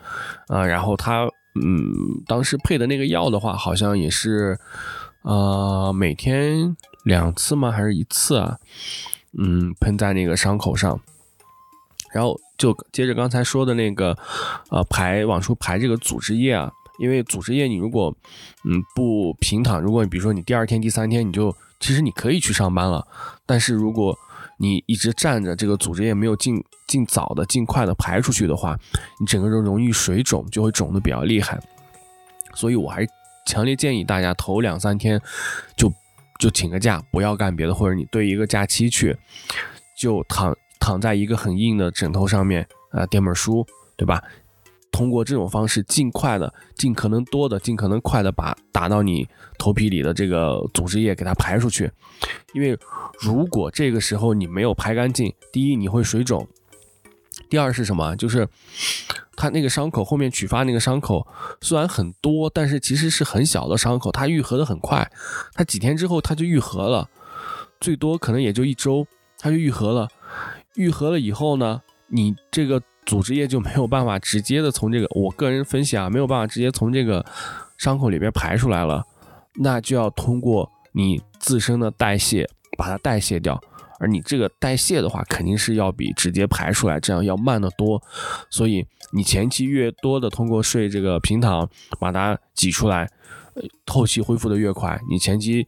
[0.48, 0.66] 啊。
[0.66, 1.94] 然后他，嗯，
[2.28, 4.58] 当时配的那个药的话，好像也是，
[5.24, 7.72] 呃，每天两次吗？
[7.72, 8.58] 还是一次啊？
[9.38, 11.00] 嗯，喷在那个伤口上。
[12.14, 14.18] 然后就接着刚才说的那个，
[14.70, 16.70] 呃，排往出排这个组织液啊，
[17.02, 18.16] 因为组织液你如果，
[18.64, 23.06] 嗯，不平躺，如果你比如说你第二天、第三天你就其实你可以去上班了，
[23.46, 24.18] 但是如果
[24.58, 28.80] 你一直站着，这个组织液没有尽尽早的、尽快的排出去的话，
[29.20, 31.60] 你整个人容易水肿，就会肿的比较厉害。
[32.54, 33.06] 所以我还
[33.48, 35.20] 强烈建议大家头两三天
[35.76, 35.92] 就
[36.40, 39.18] 就请个假，不要干别的，或者你对一个假期去
[39.98, 40.56] 就躺。
[40.84, 43.64] 躺在一个很硬的枕头上面，啊，垫本书，
[43.96, 44.20] 对吧？
[44.92, 49.28] 通过这种方式，尽快的、尽可能多的、尽可能快的把打到你
[49.58, 51.90] 头皮里的这个组织液给它排出去。
[52.54, 52.78] 因为
[53.20, 56.48] 如果这个时候你没有排干净，第一你会水肿，
[57.50, 58.16] 第二是什么？
[58.18, 58.48] 就是
[59.38, 61.26] 它那个伤口后面取发那个伤口
[61.62, 65.10] 虽然很多，但是其实是很小的伤口，它愈合的很快，
[65.54, 67.10] 它几天之后它就愈合了，
[67.80, 69.08] 最多可能也就一周，
[69.40, 70.10] 它就愈合了。
[70.76, 77.26] 愈合了以后呢，你这个组织液就没有办法直接的从这个，我个人分析啊，没有办法直接从这个
[77.78, 79.06] 伤口里边排出来了，
[79.56, 83.60] 那就要通过你自身的代谢把它代谢掉，
[84.00, 88.02] 而你这个代谢的话，肯定是要比直接排出来这样要慢得多，
[88.50, 93.10] 所以你前期越多的通过睡这个平躺把它挤出来，
[93.88, 95.66] 后期恢复的越快，你前期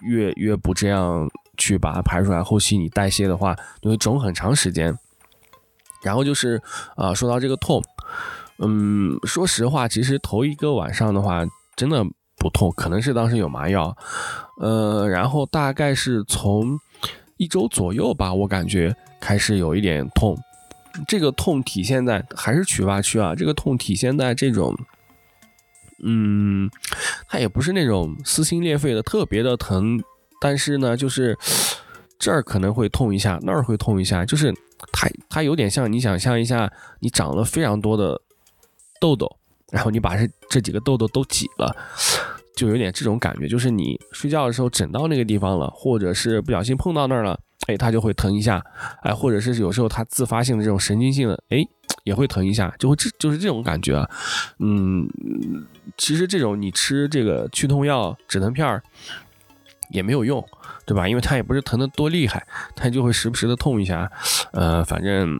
[0.00, 1.28] 越越不这样。
[1.58, 4.98] 去把它排出来，后期你代谢的话，就会肿很长时间。
[6.02, 6.60] 然后就是
[6.96, 7.82] 啊，说到这个痛，
[8.58, 11.44] 嗯，说实话，其实头一个晚上的话，
[11.76, 12.04] 真的
[12.36, 13.96] 不痛，可能是当时有麻药。
[14.60, 16.78] 呃，然后大概是从
[17.36, 20.36] 一周左右吧，我感觉开始有一点痛。
[21.08, 24.76] 这个痛体现在还是取发区啊，这个痛体现在这种，
[26.04, 26.70] 嗯，
[27.26, 29.98] 它也不是那种撕心裂肺的，特别的疼。
[30.40, 31.38] 但是呢，就是
[32.18, 34.52] 这儿可能会痛一下，那儿会痛一下，就是
[34.92, 38.20] 它它有点像你想象一下，你长了非常多的
[39.00, 39.36] 痘痘，
[39.70, 41.76] 然后你把这这几个痘痘都挤了，
[42.56, 48.64] 就有点这种感觉，就是你睡觉的时候枕到那个地方了，或者是不小心碰到那儿了，哎，它就会疼一下，
[49.02, 51.58] 哎，或者是有时候它自发性的这种神经性的，哎，
[52.04, 54.10] 也会疼一下，就会这就是这种感觉啊，
[54.58, 55.08] 嗯，
[55.96, 58.82] 其实这种你吃这个去痛药、止疼片儿。
[59.92, 60.44] 也没有用，
[60.84, 61.06] 对吧？
[61.06, 64.10] 因为它也不是疼的多厉害，它就会时不时的痛一下。
[64.52, 65.38] 呃，反正，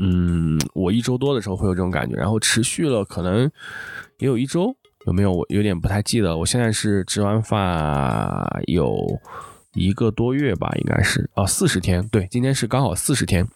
[0.00, 3.50] 嗯，我一周多的时候会有这种感觉，然后持续了可能
[4.18, 4.74] 也有一周，
[5.06, 5.32] 有没有？
[5.32, 6.36] 我有点不太记得。
[6.36, 9.20] 我现在是植完发有
[9.74, 12.06] 一个多月吧，应该是啊，四十天。
[12.08, 13.46] 对，今天是刚好四十天。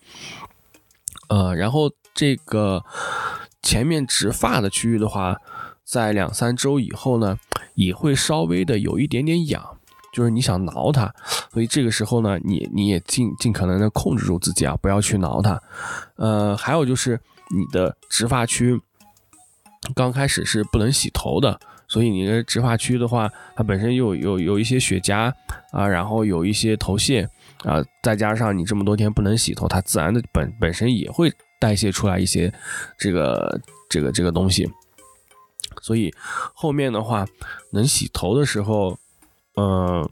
[1.29, 2.85] 呃，然后这个
[3.61, 5.37] 前面植发的区域的话，
[5.85, 7.39] 在两三周以后呢，
[7.75, 9.76] 也会稍微的有一点点痒。
[10.17, 11.15] 就是你想挠它，
[11.53, 15.61] 所以这个时候呢，你你也尽尽可能的控制住自己啊，不要去挠它。
[16.15, 17.21] 呃，还有就是
[17.55, 18.81] 你的植发区，
[19.95, 25.31] 刚开始是不能洗头的，所以你的植发区的话，它本身有有有一些雪茄
[25.71, 27.29] 啊，然后有一些头屑
[27.65, 32.51] 啊，再加上你这么多天不能洗头，它自然的本本身也会代谢出来一些
[32.97, 33.61] 这个
[33.91, 34.67] 这个这个东西。
[35.83, 36.11] 所以
[36.55, 37.27] 后面的话，
[37.71, 38.99] 能洗头的时候，
[39.57, 40.09] 嗯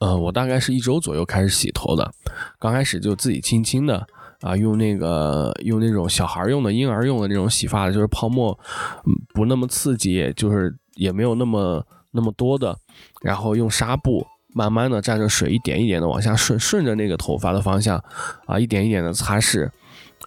[0.00, 2.12] 呃，我大概是一周左右开始洗头的，
[2.58, 4.06] 刚开始就自己轻轻的。
[4.40, 8.56] 啊，用那个用那种小孩用的、婴儿用的那种洗发的，就是泡沫
[9.34, 12.78] 不那么刺激，就是也没有那么那么多的。
[13.20, 14.24] 然后用纱布
[14.54, 18.00] 慢慢的蘸着水，一点一点的往下顺，顺着那个头发的方向
[18.46, 19.68] 啊，一点一点的擦拭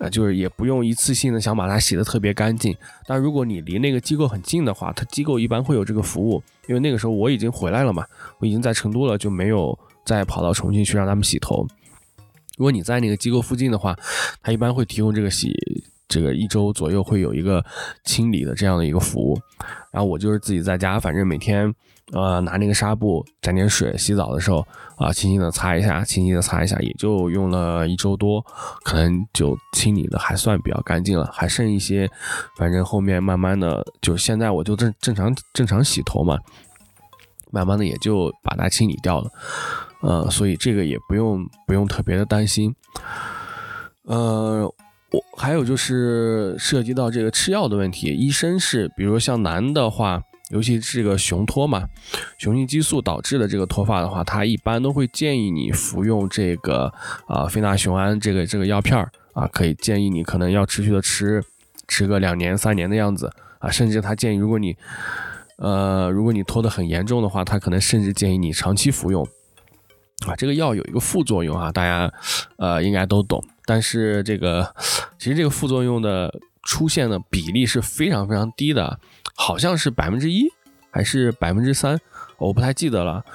[0.01, 2.75] 啊，就是也不用一次性的想把它洗的特别干净。
[3.05, 8.03] 但如果你离那个机构很近的话，它机构一般会有这个服务，因为那个时候我已经回来了嘛，
[8.39, 11.67] 我已经在成都了，就没有再跑到重庆去让他们洗头。
[12.57, 13.95] 如果你在那个机构附近的话，
[14.41, 15.55] 他一般会提供这个洗，
[16.07, 17.63] 这个一周左右会有一个
[18.03, 19.39] 清理的这样的一个服务。
[19.91, 21.73] 然后我就是自己在家，反正每天
[22.11, 24.65] 呃拿那个纱布沾点水，洗澡的时候
[24.97, 28.45] 啊轻轻的擦一下，轻轻的擦一下，也就用了一周多，
[28.83, 32.09] 可能就清理的还算比较干净了，还剩一些，
[32.57, 36.37] 反正后面慢慢的就现在我就正正常正常洗头嘛，
[37.51, 39.29] 慢慢的也就把它清理掉了。
[40.01, 42.73] 呃，所以这个也不用不用特别的担心。
[44.03, 44.65] 呃，
[45.11, 51.87] 我还有就是涉及到这个吃药的问题，医生是，比如像男的话，尤其是这个雄脱嘛，
[52.37, 56.93] 雄性激素导致的这个脱发的话，他一般都会建议你服用这个
[57.27, 61.43] 啊非那雄胺这个这个药片儿啊，可以建议你可能要持续的吃，
[61.87, 64.75] 吃个两年三年的样子啊，甚至他建议如果你
[65.57, 69.27] 呃如果你脱的很严重的话，他可能甚至建议你长期服用。
[70.27, 72.11] 啊，这个药有一个副作用啊，大家
[72.57, 73.43] 呃应该都懂。
[73.65, 74.75] 但是这个
[75.17, 76.31] 其实这个副作用的
[76.61, 78.99] 出现的比例是非常非常低的，
[79.41, 80.47] 好像是百分之一
[80.91, 81.99] 还是百分之三，
[82.37, 83.25] 我不太记得了。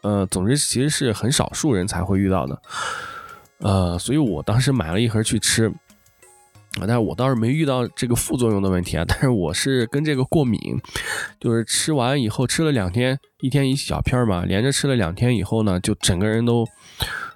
[0.00, 2.62] 呃，总之其实是很少数人才会遇到的。
[3.58, 5.70] 呃，所以我当时买了一盒去吃。
[6.80, 10.58] 但是我倒是没遇到这个副作用的问题啊，但是我是跟这个过敏，
[11.38, 16.64] 就是吃完以后吃了两天，一天一小片嘛，连着吃了两天以后呢，就整个人都，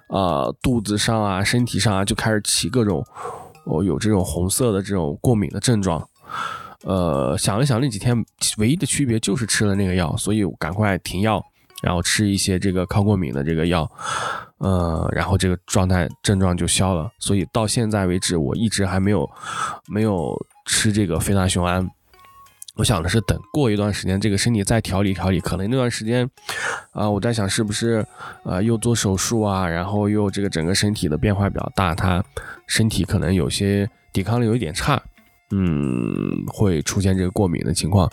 [0.07, 3.05] 啊，肚子上啊，身体上啊，就开始起各种，
[3.65, 6.09] 哦，有这种红色的这种过敏的症状，
[6.83, 8.15] 呃，想了想那几天
[8.57, 11.43] 唯一的区别就是吃了那个药，所以赶快停药。
[11.83, 13.87] 然后吃一些这个抗过敏的这个药，
[14.57, 17.07] 呃，然后这个状态症状就消了。
[17.19, 19.29] 所以到现在为止，我一直还没有
[19.85, 21.87] 没有吃这个非那雄胺。
[22.77, 26.27] 我想的是等过一段时间，这个身体再调理调理，可能那段时间
[26.93, 28.03] 啊，我在想是不是
[28.43, 32.23] 啊又做手术啊，然后又这个整个身体的变化比较大，他
[32.65, 34.99] 身体可能有些抵抗力有一点差，
[35.51, 38.09] 嗯，会出现这个过敏的情况。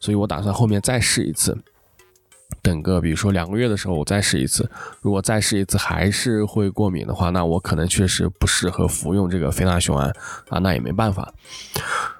[0.00, 1.56] 所以我打算后面再试一次。
[2.62, 4.70] 等个，比如说两个月的时候，我再试一次。
[5.02, 10.08] 如果再试一次还是会过敏的话，那我可能确实不适合服用这个非那雄胺
[10.48, 11.34] 啊，那也没办法。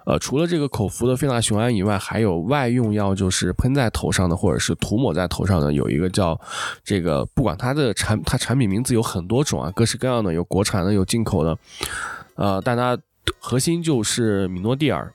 [0.05, 6.38] 呃，除了这个口服的非那雄胺以外，还有外用药，就是喷在头上的，或者是涂抹在头上的，有一个叫
[6.84, 11.57] 这个，不管它的产它产品名字有很多种啊，各式各样的，有国产的，有进口的，
[12.34, 12.98] 呃，但它
[13.39, 15.12] 核心就是米诺地尔。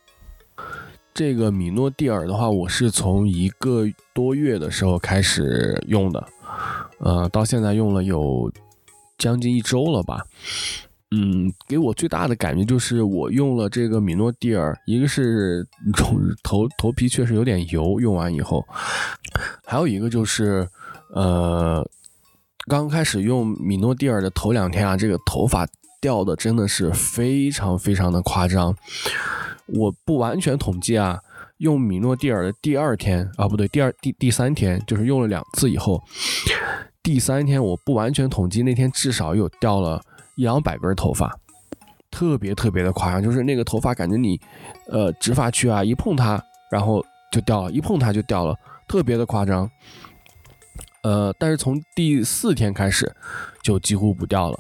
[1.14, 6.28] 这个米诺地尔的话，我是从一个多月的时候开始用的，
[7.00, 8.50] 呃，到现在用了有
[9.18, 10.24] 将近一周了吧。
[11.12, 15.66] 嗯，给我最大的感觉就是我用了这个米诺地尔，一个是
[16.44, 18.64] 头头皮确实有点油，用完以后，
[19.66, 20.70] 还有一个就是，
[21.16, 21.84] 呃，
[22.68, 25.68] 刚开始用米诺地尔的头两天啊，这个头发
[26.02, 28.76] 掉的真的是非常非常的夸张。
[29.68, 31.20] 我不完全统计啊，
[31.58, 36.02] 用米诺地尔的第二天啊，不对，第二第第三天，就是用了两次以后，
[37.04, 40.02] 第三天我不完全统计，那天至少有掉了
[40.36, 41.38] 一两百根头发，
[42.10, 44.40] 特别特别的夸张，就是那个头发感觉你，
[44.88, 48.56] 呃，植发区啊一碰它，然后就掉了，一碰它就掉了，
[48.88, 49.70] 特别的夸张。
[51.04, 53.16] 呃，但是从第四天开始
[53.62, 54.60] 就几乎不掉了。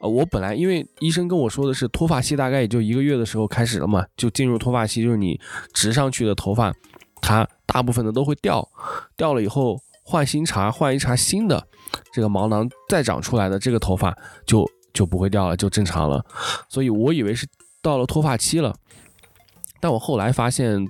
[0.00, 5.38] 呃，我本来因为医生跟我说的是脱发期大概也就一个月的时候开始了嘛，就进入脱发期，就是你
[5.74, 6.74] 植上去的头发，
[7.20, 8.66] 它大部分的都会掉，
[9.14, 11.62] 掉了以后换新茬，换一茬新的，
[12.14, 16.24] 这个毛囊再长出来的这个头发就就不会掉了，就正常了。
[16.70, 17.46] 所以我以为是
[17.82, 18.74] 到了脱发期了，
[19.80, 20.82] 但我后来发现，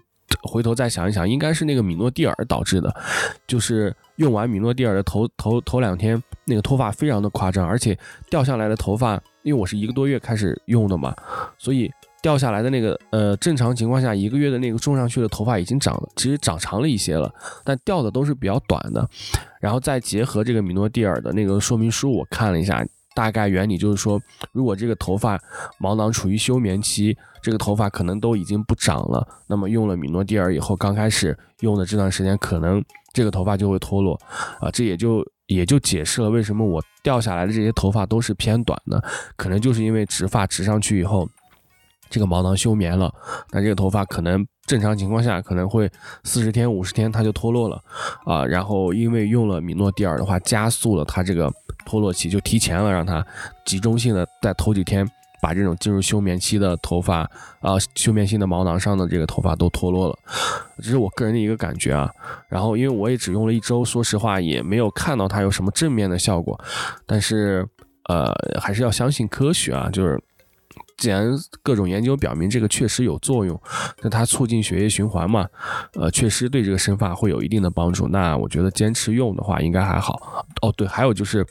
[0.43, 2.95] 回头再想一想，应该是那个米诺地尔导致的，
[3.47, 6.23] 就是用完米诺地尔的头头头两天。
[6.47, 7.97] 那个脱发非常的夸张，而且
[8.29, 11.15] 掉下来的头发，因为我是一个多月开始用的嘛，
[11.59, 11.89] 所以
[12.21, 17.33] 掉下来的那个呃，正常情况下一个月的那个种上去的头发已经长了，其实长长了一些了，
[17.63, 19.09] 但掉的都是比较短的。
[19.61, 22.85] 然后再结合这个米诺地尔的那个说明书，我看了一下，
[23.21, 24.19] 大概原理就是说，
[24.51, 25.39] 如果这个头发
[25.79, 34.19] 毛囊处于休眠期，这个头发可能都已经不长了，那么用了米诺地尔以后，刚开始用的这段时间，可能这个头发就会脱落
[34.59, 39.05] 啊，这也就也就解释了为什么我掉下来的这些头发都是偏短的，
[39.37, 41.29] 可能就是因为植发植上去以后。
[42.13, 43.09] 这个毛囊休眠了，
[43.53, 45.89] 那这个头发可能正常情况下可能会
[46.25, 47.81] 四十天、五十天它就脱落了
[48.25, 48.45] 啊。
[48.45, 51.49] 然后因为用了米诺地尔的话，加速了它这个
[51.91, 53.27] 脱落期，就提前了让它
[53.65, 55.05] 集中性的在头几天
[55.43, 57.29] 把这种进入休眠期的头发
[57.59, 60.17] 啊，休眠性的毛囊上的这个头发都脱落了。
[60.77, 62.09] 这是我个人的一个感觉啊。
[62.49, 66.57] 然后因为我也只用了一周，说实话也没有看到它有什么正面的效果，
[67.07, 67.67] 但是
[68.09, 70.17] 呃还是要相信科学啊，就是。
[71.01, 73.59] 既然各种研究表明这个确实有作用，
[74.03, 75.49] 那它促进血液循环嘛，
[75.95, 78.07] 呃，确实对这个生发会有一定的帮助。
[78.09, 80.45] 那我觉得坚持用的话应该还好。
[80.61, 81.45] 哦，对，还有就是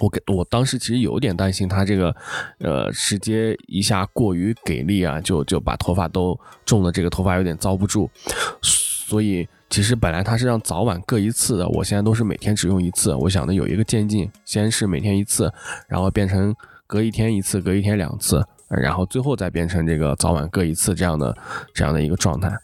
[0.00, 2.14] 我给我当时其实有点担心它这个，
[2.60, 8.08] 呃，直接一下过于给力啊，就就把头发都种的这个头发有点遭不住。
[8.62, 13.12] 所以其实本来它是让早晚各一次的，我现在都是每天只用一次。
[13.16, 15.52] 我想的有一个渐进，先是每天一次，
[15.88, 16.54] 然后变成。
[16.86, 21.36] 隔一天一次，隔一天两次，然后最后再变成这个早晚各一次这样的
[21.74, 22.54] 这样的一个状态，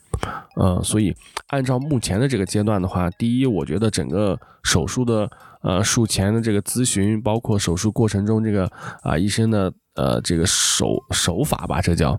[0.57, 1.15] 呃，所以
[1.49, 5.31] 按照目前的这个阶段的话，第一，我觉得整个手术的
[5.63, 8.71] 呃术前的这个咨询，包括手术过程中这个
[9.03, 12.19] 啊医生的呃这个手手法吧，这叫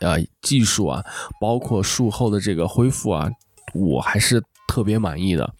[0.00, 1.04] 呃技术啊，
[1.40, 3.28] 包括术后的这个恢复啊，
[3.74, 5.52] 我还是特别满意的。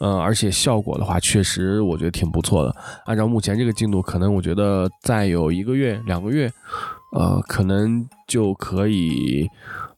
[0.00, 2.74] 嗯，而且效果的话，确实我觉得挺不错的。
[3.06, 6.50] 按照目前这个进度，可能我觉得再有一个月、两个月，
[7.12, 9.48] 呃，可能就可以，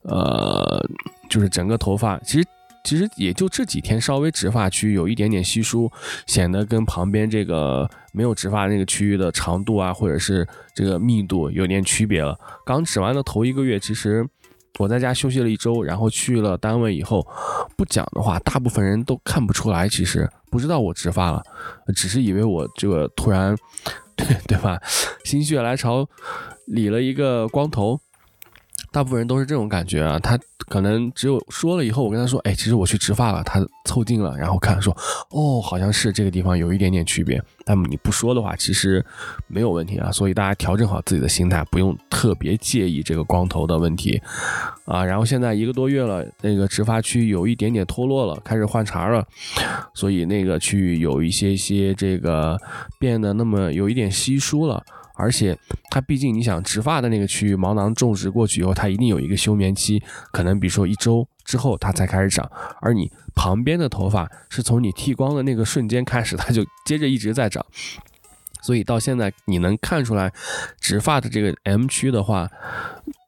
[0.02, 0.84] 呃，
[1.30, 2.48] 就是整个头发，其实
[2.84, 5.90] 其实也就这几天稍微植发区有一点点稀疏，
[6.26, 12.38] 显得跟旁边这个没有植发那个区域的长度啊，或者是这个密度有点区别了。
[12.64, 14.28] 刚植完的头一个月，其实。
[14.78, 17.26] 我在家休息了一周，然后去了单位以后，
[17.76, 21.42] 不讲的话，大部分人都看不出来，其实不知道我植发了，
[21.94, 23.56] 只是以为我这个突然，
[24.16, 24.78] 对对吧，
[25.24, 26.06] 心血来潮
[26.66, 28.00] 理了一个光头。
[28.96, 30.38] 大部分人都是这种感觉啊，他
[30.68, 34.90] 可能只有说了以后，我跟他说，哎，其实我去植发了，他凑近了，然后看说，
[35.28, 37.38] 哦，好像是这个地方有一点点区别。
[37.66, 39.04] 但你不说的话，其实
[39.48, 40.10] 没有问题啊。
[40.10, 44.18] 所以大家调整好自己的心态，不用特别介意这个光头的问题
[44.86, 45.04] 啊。
[45.04, 49.22] 然后现在一个多月了，那个植发区有一点点脱落了，开始换茬了，
[49.92, 52.58] 所以那个区域有一些些这个
[52.98, 54.82] 变得那么有一点稀疏了。
[55.16, 55.58] 而且
[55.90, 62.50] 它毕竟，你想植发的那个区域毛囊种植过去以后，它一定有一个休眠期，可能比如说一周之后它才开始长。
[62.80, 67.64] 而你旁边的头发是从你剃光的那个瞬间开始，它就接着一直在长。
[68.62, 70.32] 所以到现在你能看出来，
[70.80, 72.50] 植发的这个 M 区的话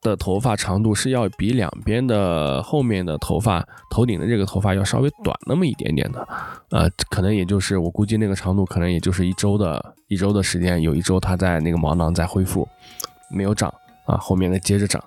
[0.01, 6.27] 的头发长度是要比两边的后面的头发、头顶的这个头发要稍微短那么一点点的，
[6.71, 12.67] 呃，可能也就是我估计那个长度可能也就是一周的一周的时间，有一周它在那个毛囊在恢复，
[13.29, 13.73] 没有长
[14.05, 15.03] 啊，后面再接着长，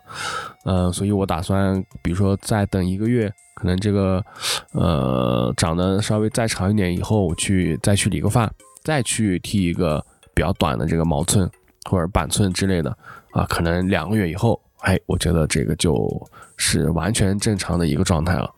[0.64, 4.24] 嗯，所以我打算比如说再等一个月，可能这个
[4.72, 8.50] 呃长得稍微再长一点以后，我去再去理个发，
[8.84, 10.04] 再去剃一个。
[10.34, 11.46] 比较短的这个毛寸
[11.84, 12.96] 或者板寸之类的
[13.32, 18.54] 啊，可能两个月以后，哎，我觉得这个就是完全正常的一个状态了。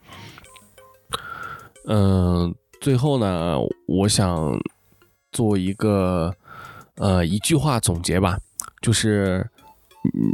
[1.87, 3.57] 嗯，最后呢，
[3.87, 4.61] 我想
[5.33, 6.35] 做一个
[6.97, 8.39] 呃一句话总结吧，
[8.83, 9.49] 就是
[10.05, 10.33] 嗯，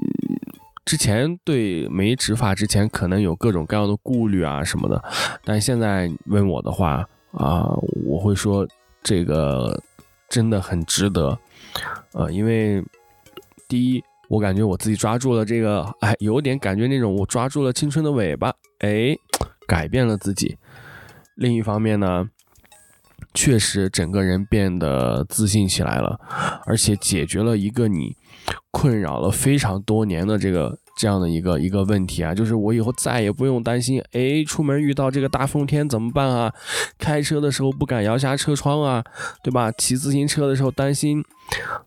[0.84, 5.02] 之前对没植发之前可能有各种各样的顾虑啊什么的，
[5.44, 7.66] 但现在问我的话啊，
[8.04, 8.66] 我会说
[9.02, 9.80] 这个。
[10.30, 11.36] 真的很值得，
[12.12, 12.80] 呃，因为
[13.66, 19.16] 第一，我感觉我自己抓住了这个，哎，有点感觉那种我抓住了青春的尾巴，哎，
[19.66, 20.56] 改变了自己。
[21.34, 22.28] 另一方面呢，
[23.34, 26.20] 确实整个人变得自信起来了，
[26.64, 28.16] 而且解决了一个你
[28.70, 30.78] 困扰了非常多年的这个。
[30.98, 36.52] 这样的一个一个问题啊，就是我以后再也不用担心，哎，出门遇到这个大风天怎么办啊？
[36.98, 39.02] 开车的时候不敢摇下车窗啊，
[39.42, 39.72] 对吧？
[39.72, 41.24] 骑自行车的时候担心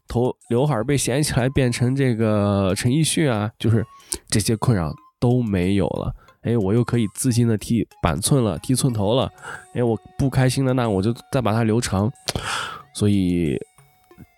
[0.08, 3.86] 头刘海被掀起来变成这个陈奕迅啊，就是
[4.30, 6.12] 这些困扰都没有了。
[6.42, 9.32] 哎，我又可以自信的剃板寸了，剃寸头了。
[9.76, 12.12] 哎，我不开心的那我就再把它留长。
[12.96, 13.60] 所以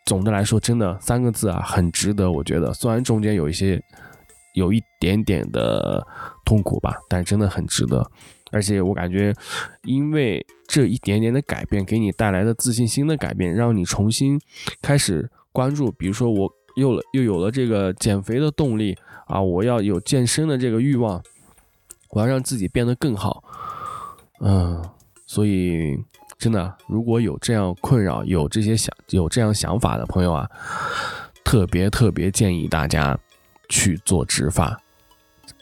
[0.06, 2.32] 总的来说，真的三个字啊，很值得。
[2.32, 3.82] 我觉得，虽然中间有一些。
[4.56, 6.08] 有一点点的
[6.45, 8.10] 痛苦吧，但真的很值得。
[8.53, 9.34] 而且我感觉，
[9.84, 14.39] 因为这一点点的改变给你带来的自信心的改变，让你重新
[14.82, 18.97] 开始关注，比如说我又了又有了这个减肥的动力
[19.28, 21.22] 啊，我要有健身的这个欲望，
[22.12, 23.43] 我要让自己变得更好。
[24.39, 24.82] 嗯，
[25.26, 25.97] 所以
[26.38, 30.50] 真的，如果有这样困扰、有这些想、有这样想法的朋友啊，
[31.44, 33.18] 特别特别建议大家
[33.70, 34.78] 去做植发。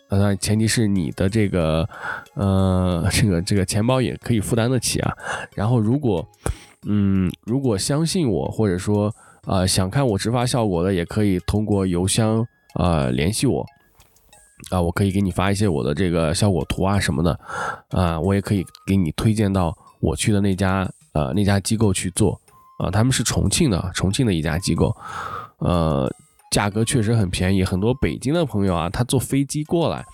[0.09, 1.87] 呃，前提是你的这个，
[2.35, 5.11] 呃，这个这个钱包也可以负担得起啊。
[5.55, 6.27] 然后，如果，
[6.85, 9.11] 嗯，如果相信我，或者说，
[9.45, 12.45] 呃，想看我植发效果的，也可以通过邮箱，
[12.75, 13.65] 呃，联系我，
[14.69, 17.39] 啊，我可以给你发一些我的这个效果图啊什么的，
[17.89, 22.39] 啊，我也可以给你推荐到我去的那家，呃，那家机构去做，
[22.77, 24.95] 啊，他们是重庆的，重庆的一家机构，
[25.59, 26.13] 呃。
[26.51, 30.05] 价格确实很便宜，很多北京的朋友啊，他坐飞机过来，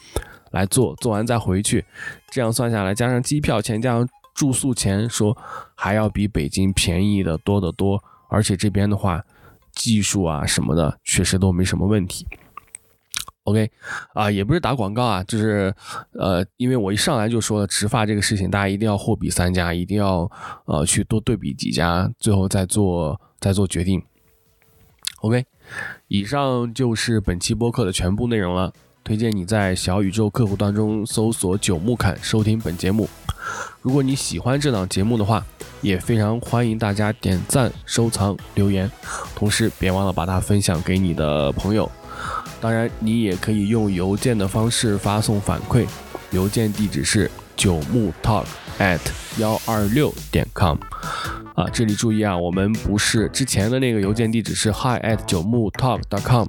[0.51, 1.83] 来做，做完再回去，
[2.31, 5.37] 这样算下来，加上机票钱，加上住宿钱，说
[5.75, 8.01] 还要比北京便宜的多得多。
[8.29, 9.21] 而且这边的话，
[9.73, 12.25] 技术啊什么的，确实都没什么问题。
[13.49, 13.71] OK，
[14.13, 15.73] 啊，也不是打广告啊，就是
[16.13, 20.29] 呃，因为我一上来就说了植发这个事情，大家一定要货比三家，一定要
[20.65, 24.01] 呃去多对比几家，最后再做再做决定。
[25.21, 25.45] OK。
[26.07, 28.73] 以上就是本期播客的全部内容了。
[29.03, 33.07] 推荐你在小宇宙客户端中搜索“九木侃”收听本节目。
[33.81, 35.45] 如果你喜欢这档节目的话，
[35.81, 38.89] 也非常欢迎大家点赞、收藏、留言，
[39.35, 41.89] 同时别忘了把它分享给你的朋友。
[42.61, 45.85] 当然，你也可以用邮件的方式发送反馈，
[46.31, 48.43] 邮件地址是九木 talk
[48.79, 48.99] at
[49.37, 50.77] 幺二六点 com。
[51.55, 56.47] 啊，这里注意啊，我们不是之前的那个邮件地址是 hi at 九木 talk dot com，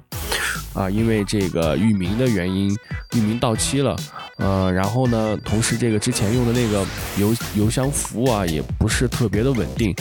[0.73, 2.69] 啊，因为这个域名的原因，
[3.15, 3.95] 域名到期了，
[4.37, 6.85] 呃，然后呢，同时这个之前用的那个
[7.17, 9.93] 邮邮箱服务啊，也不是特别的稳定，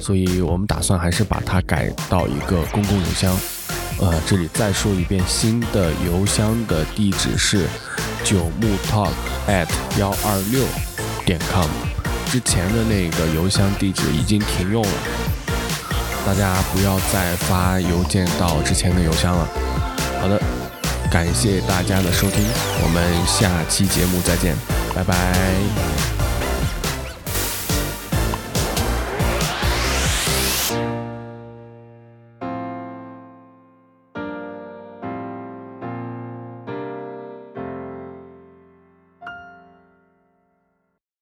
[0.00, 3.36] 所以我们打算还是把它改到一个公共邮箱，
[4.00, 7.66] 呃，这里再说一遍，新的邮箱的地址是
[8.24, 9.10] 九木 talk
[9.48, 9.68] at
[9.98, 10.64] 幺二六
[11.24, 11.68] 点 com。
[12.30, 14.90] 之前的那个邮箱地址已经停用了，
[16.26, 19.48] 大家不要再发邮件到之前的邮箱了。
[20.20, 20.40] 好的，
[21.10, 22.44] 感谢大家的收听，
[22.82, 24.56] 我们下期节目再见，
[24.94, 26.13] 拜拜。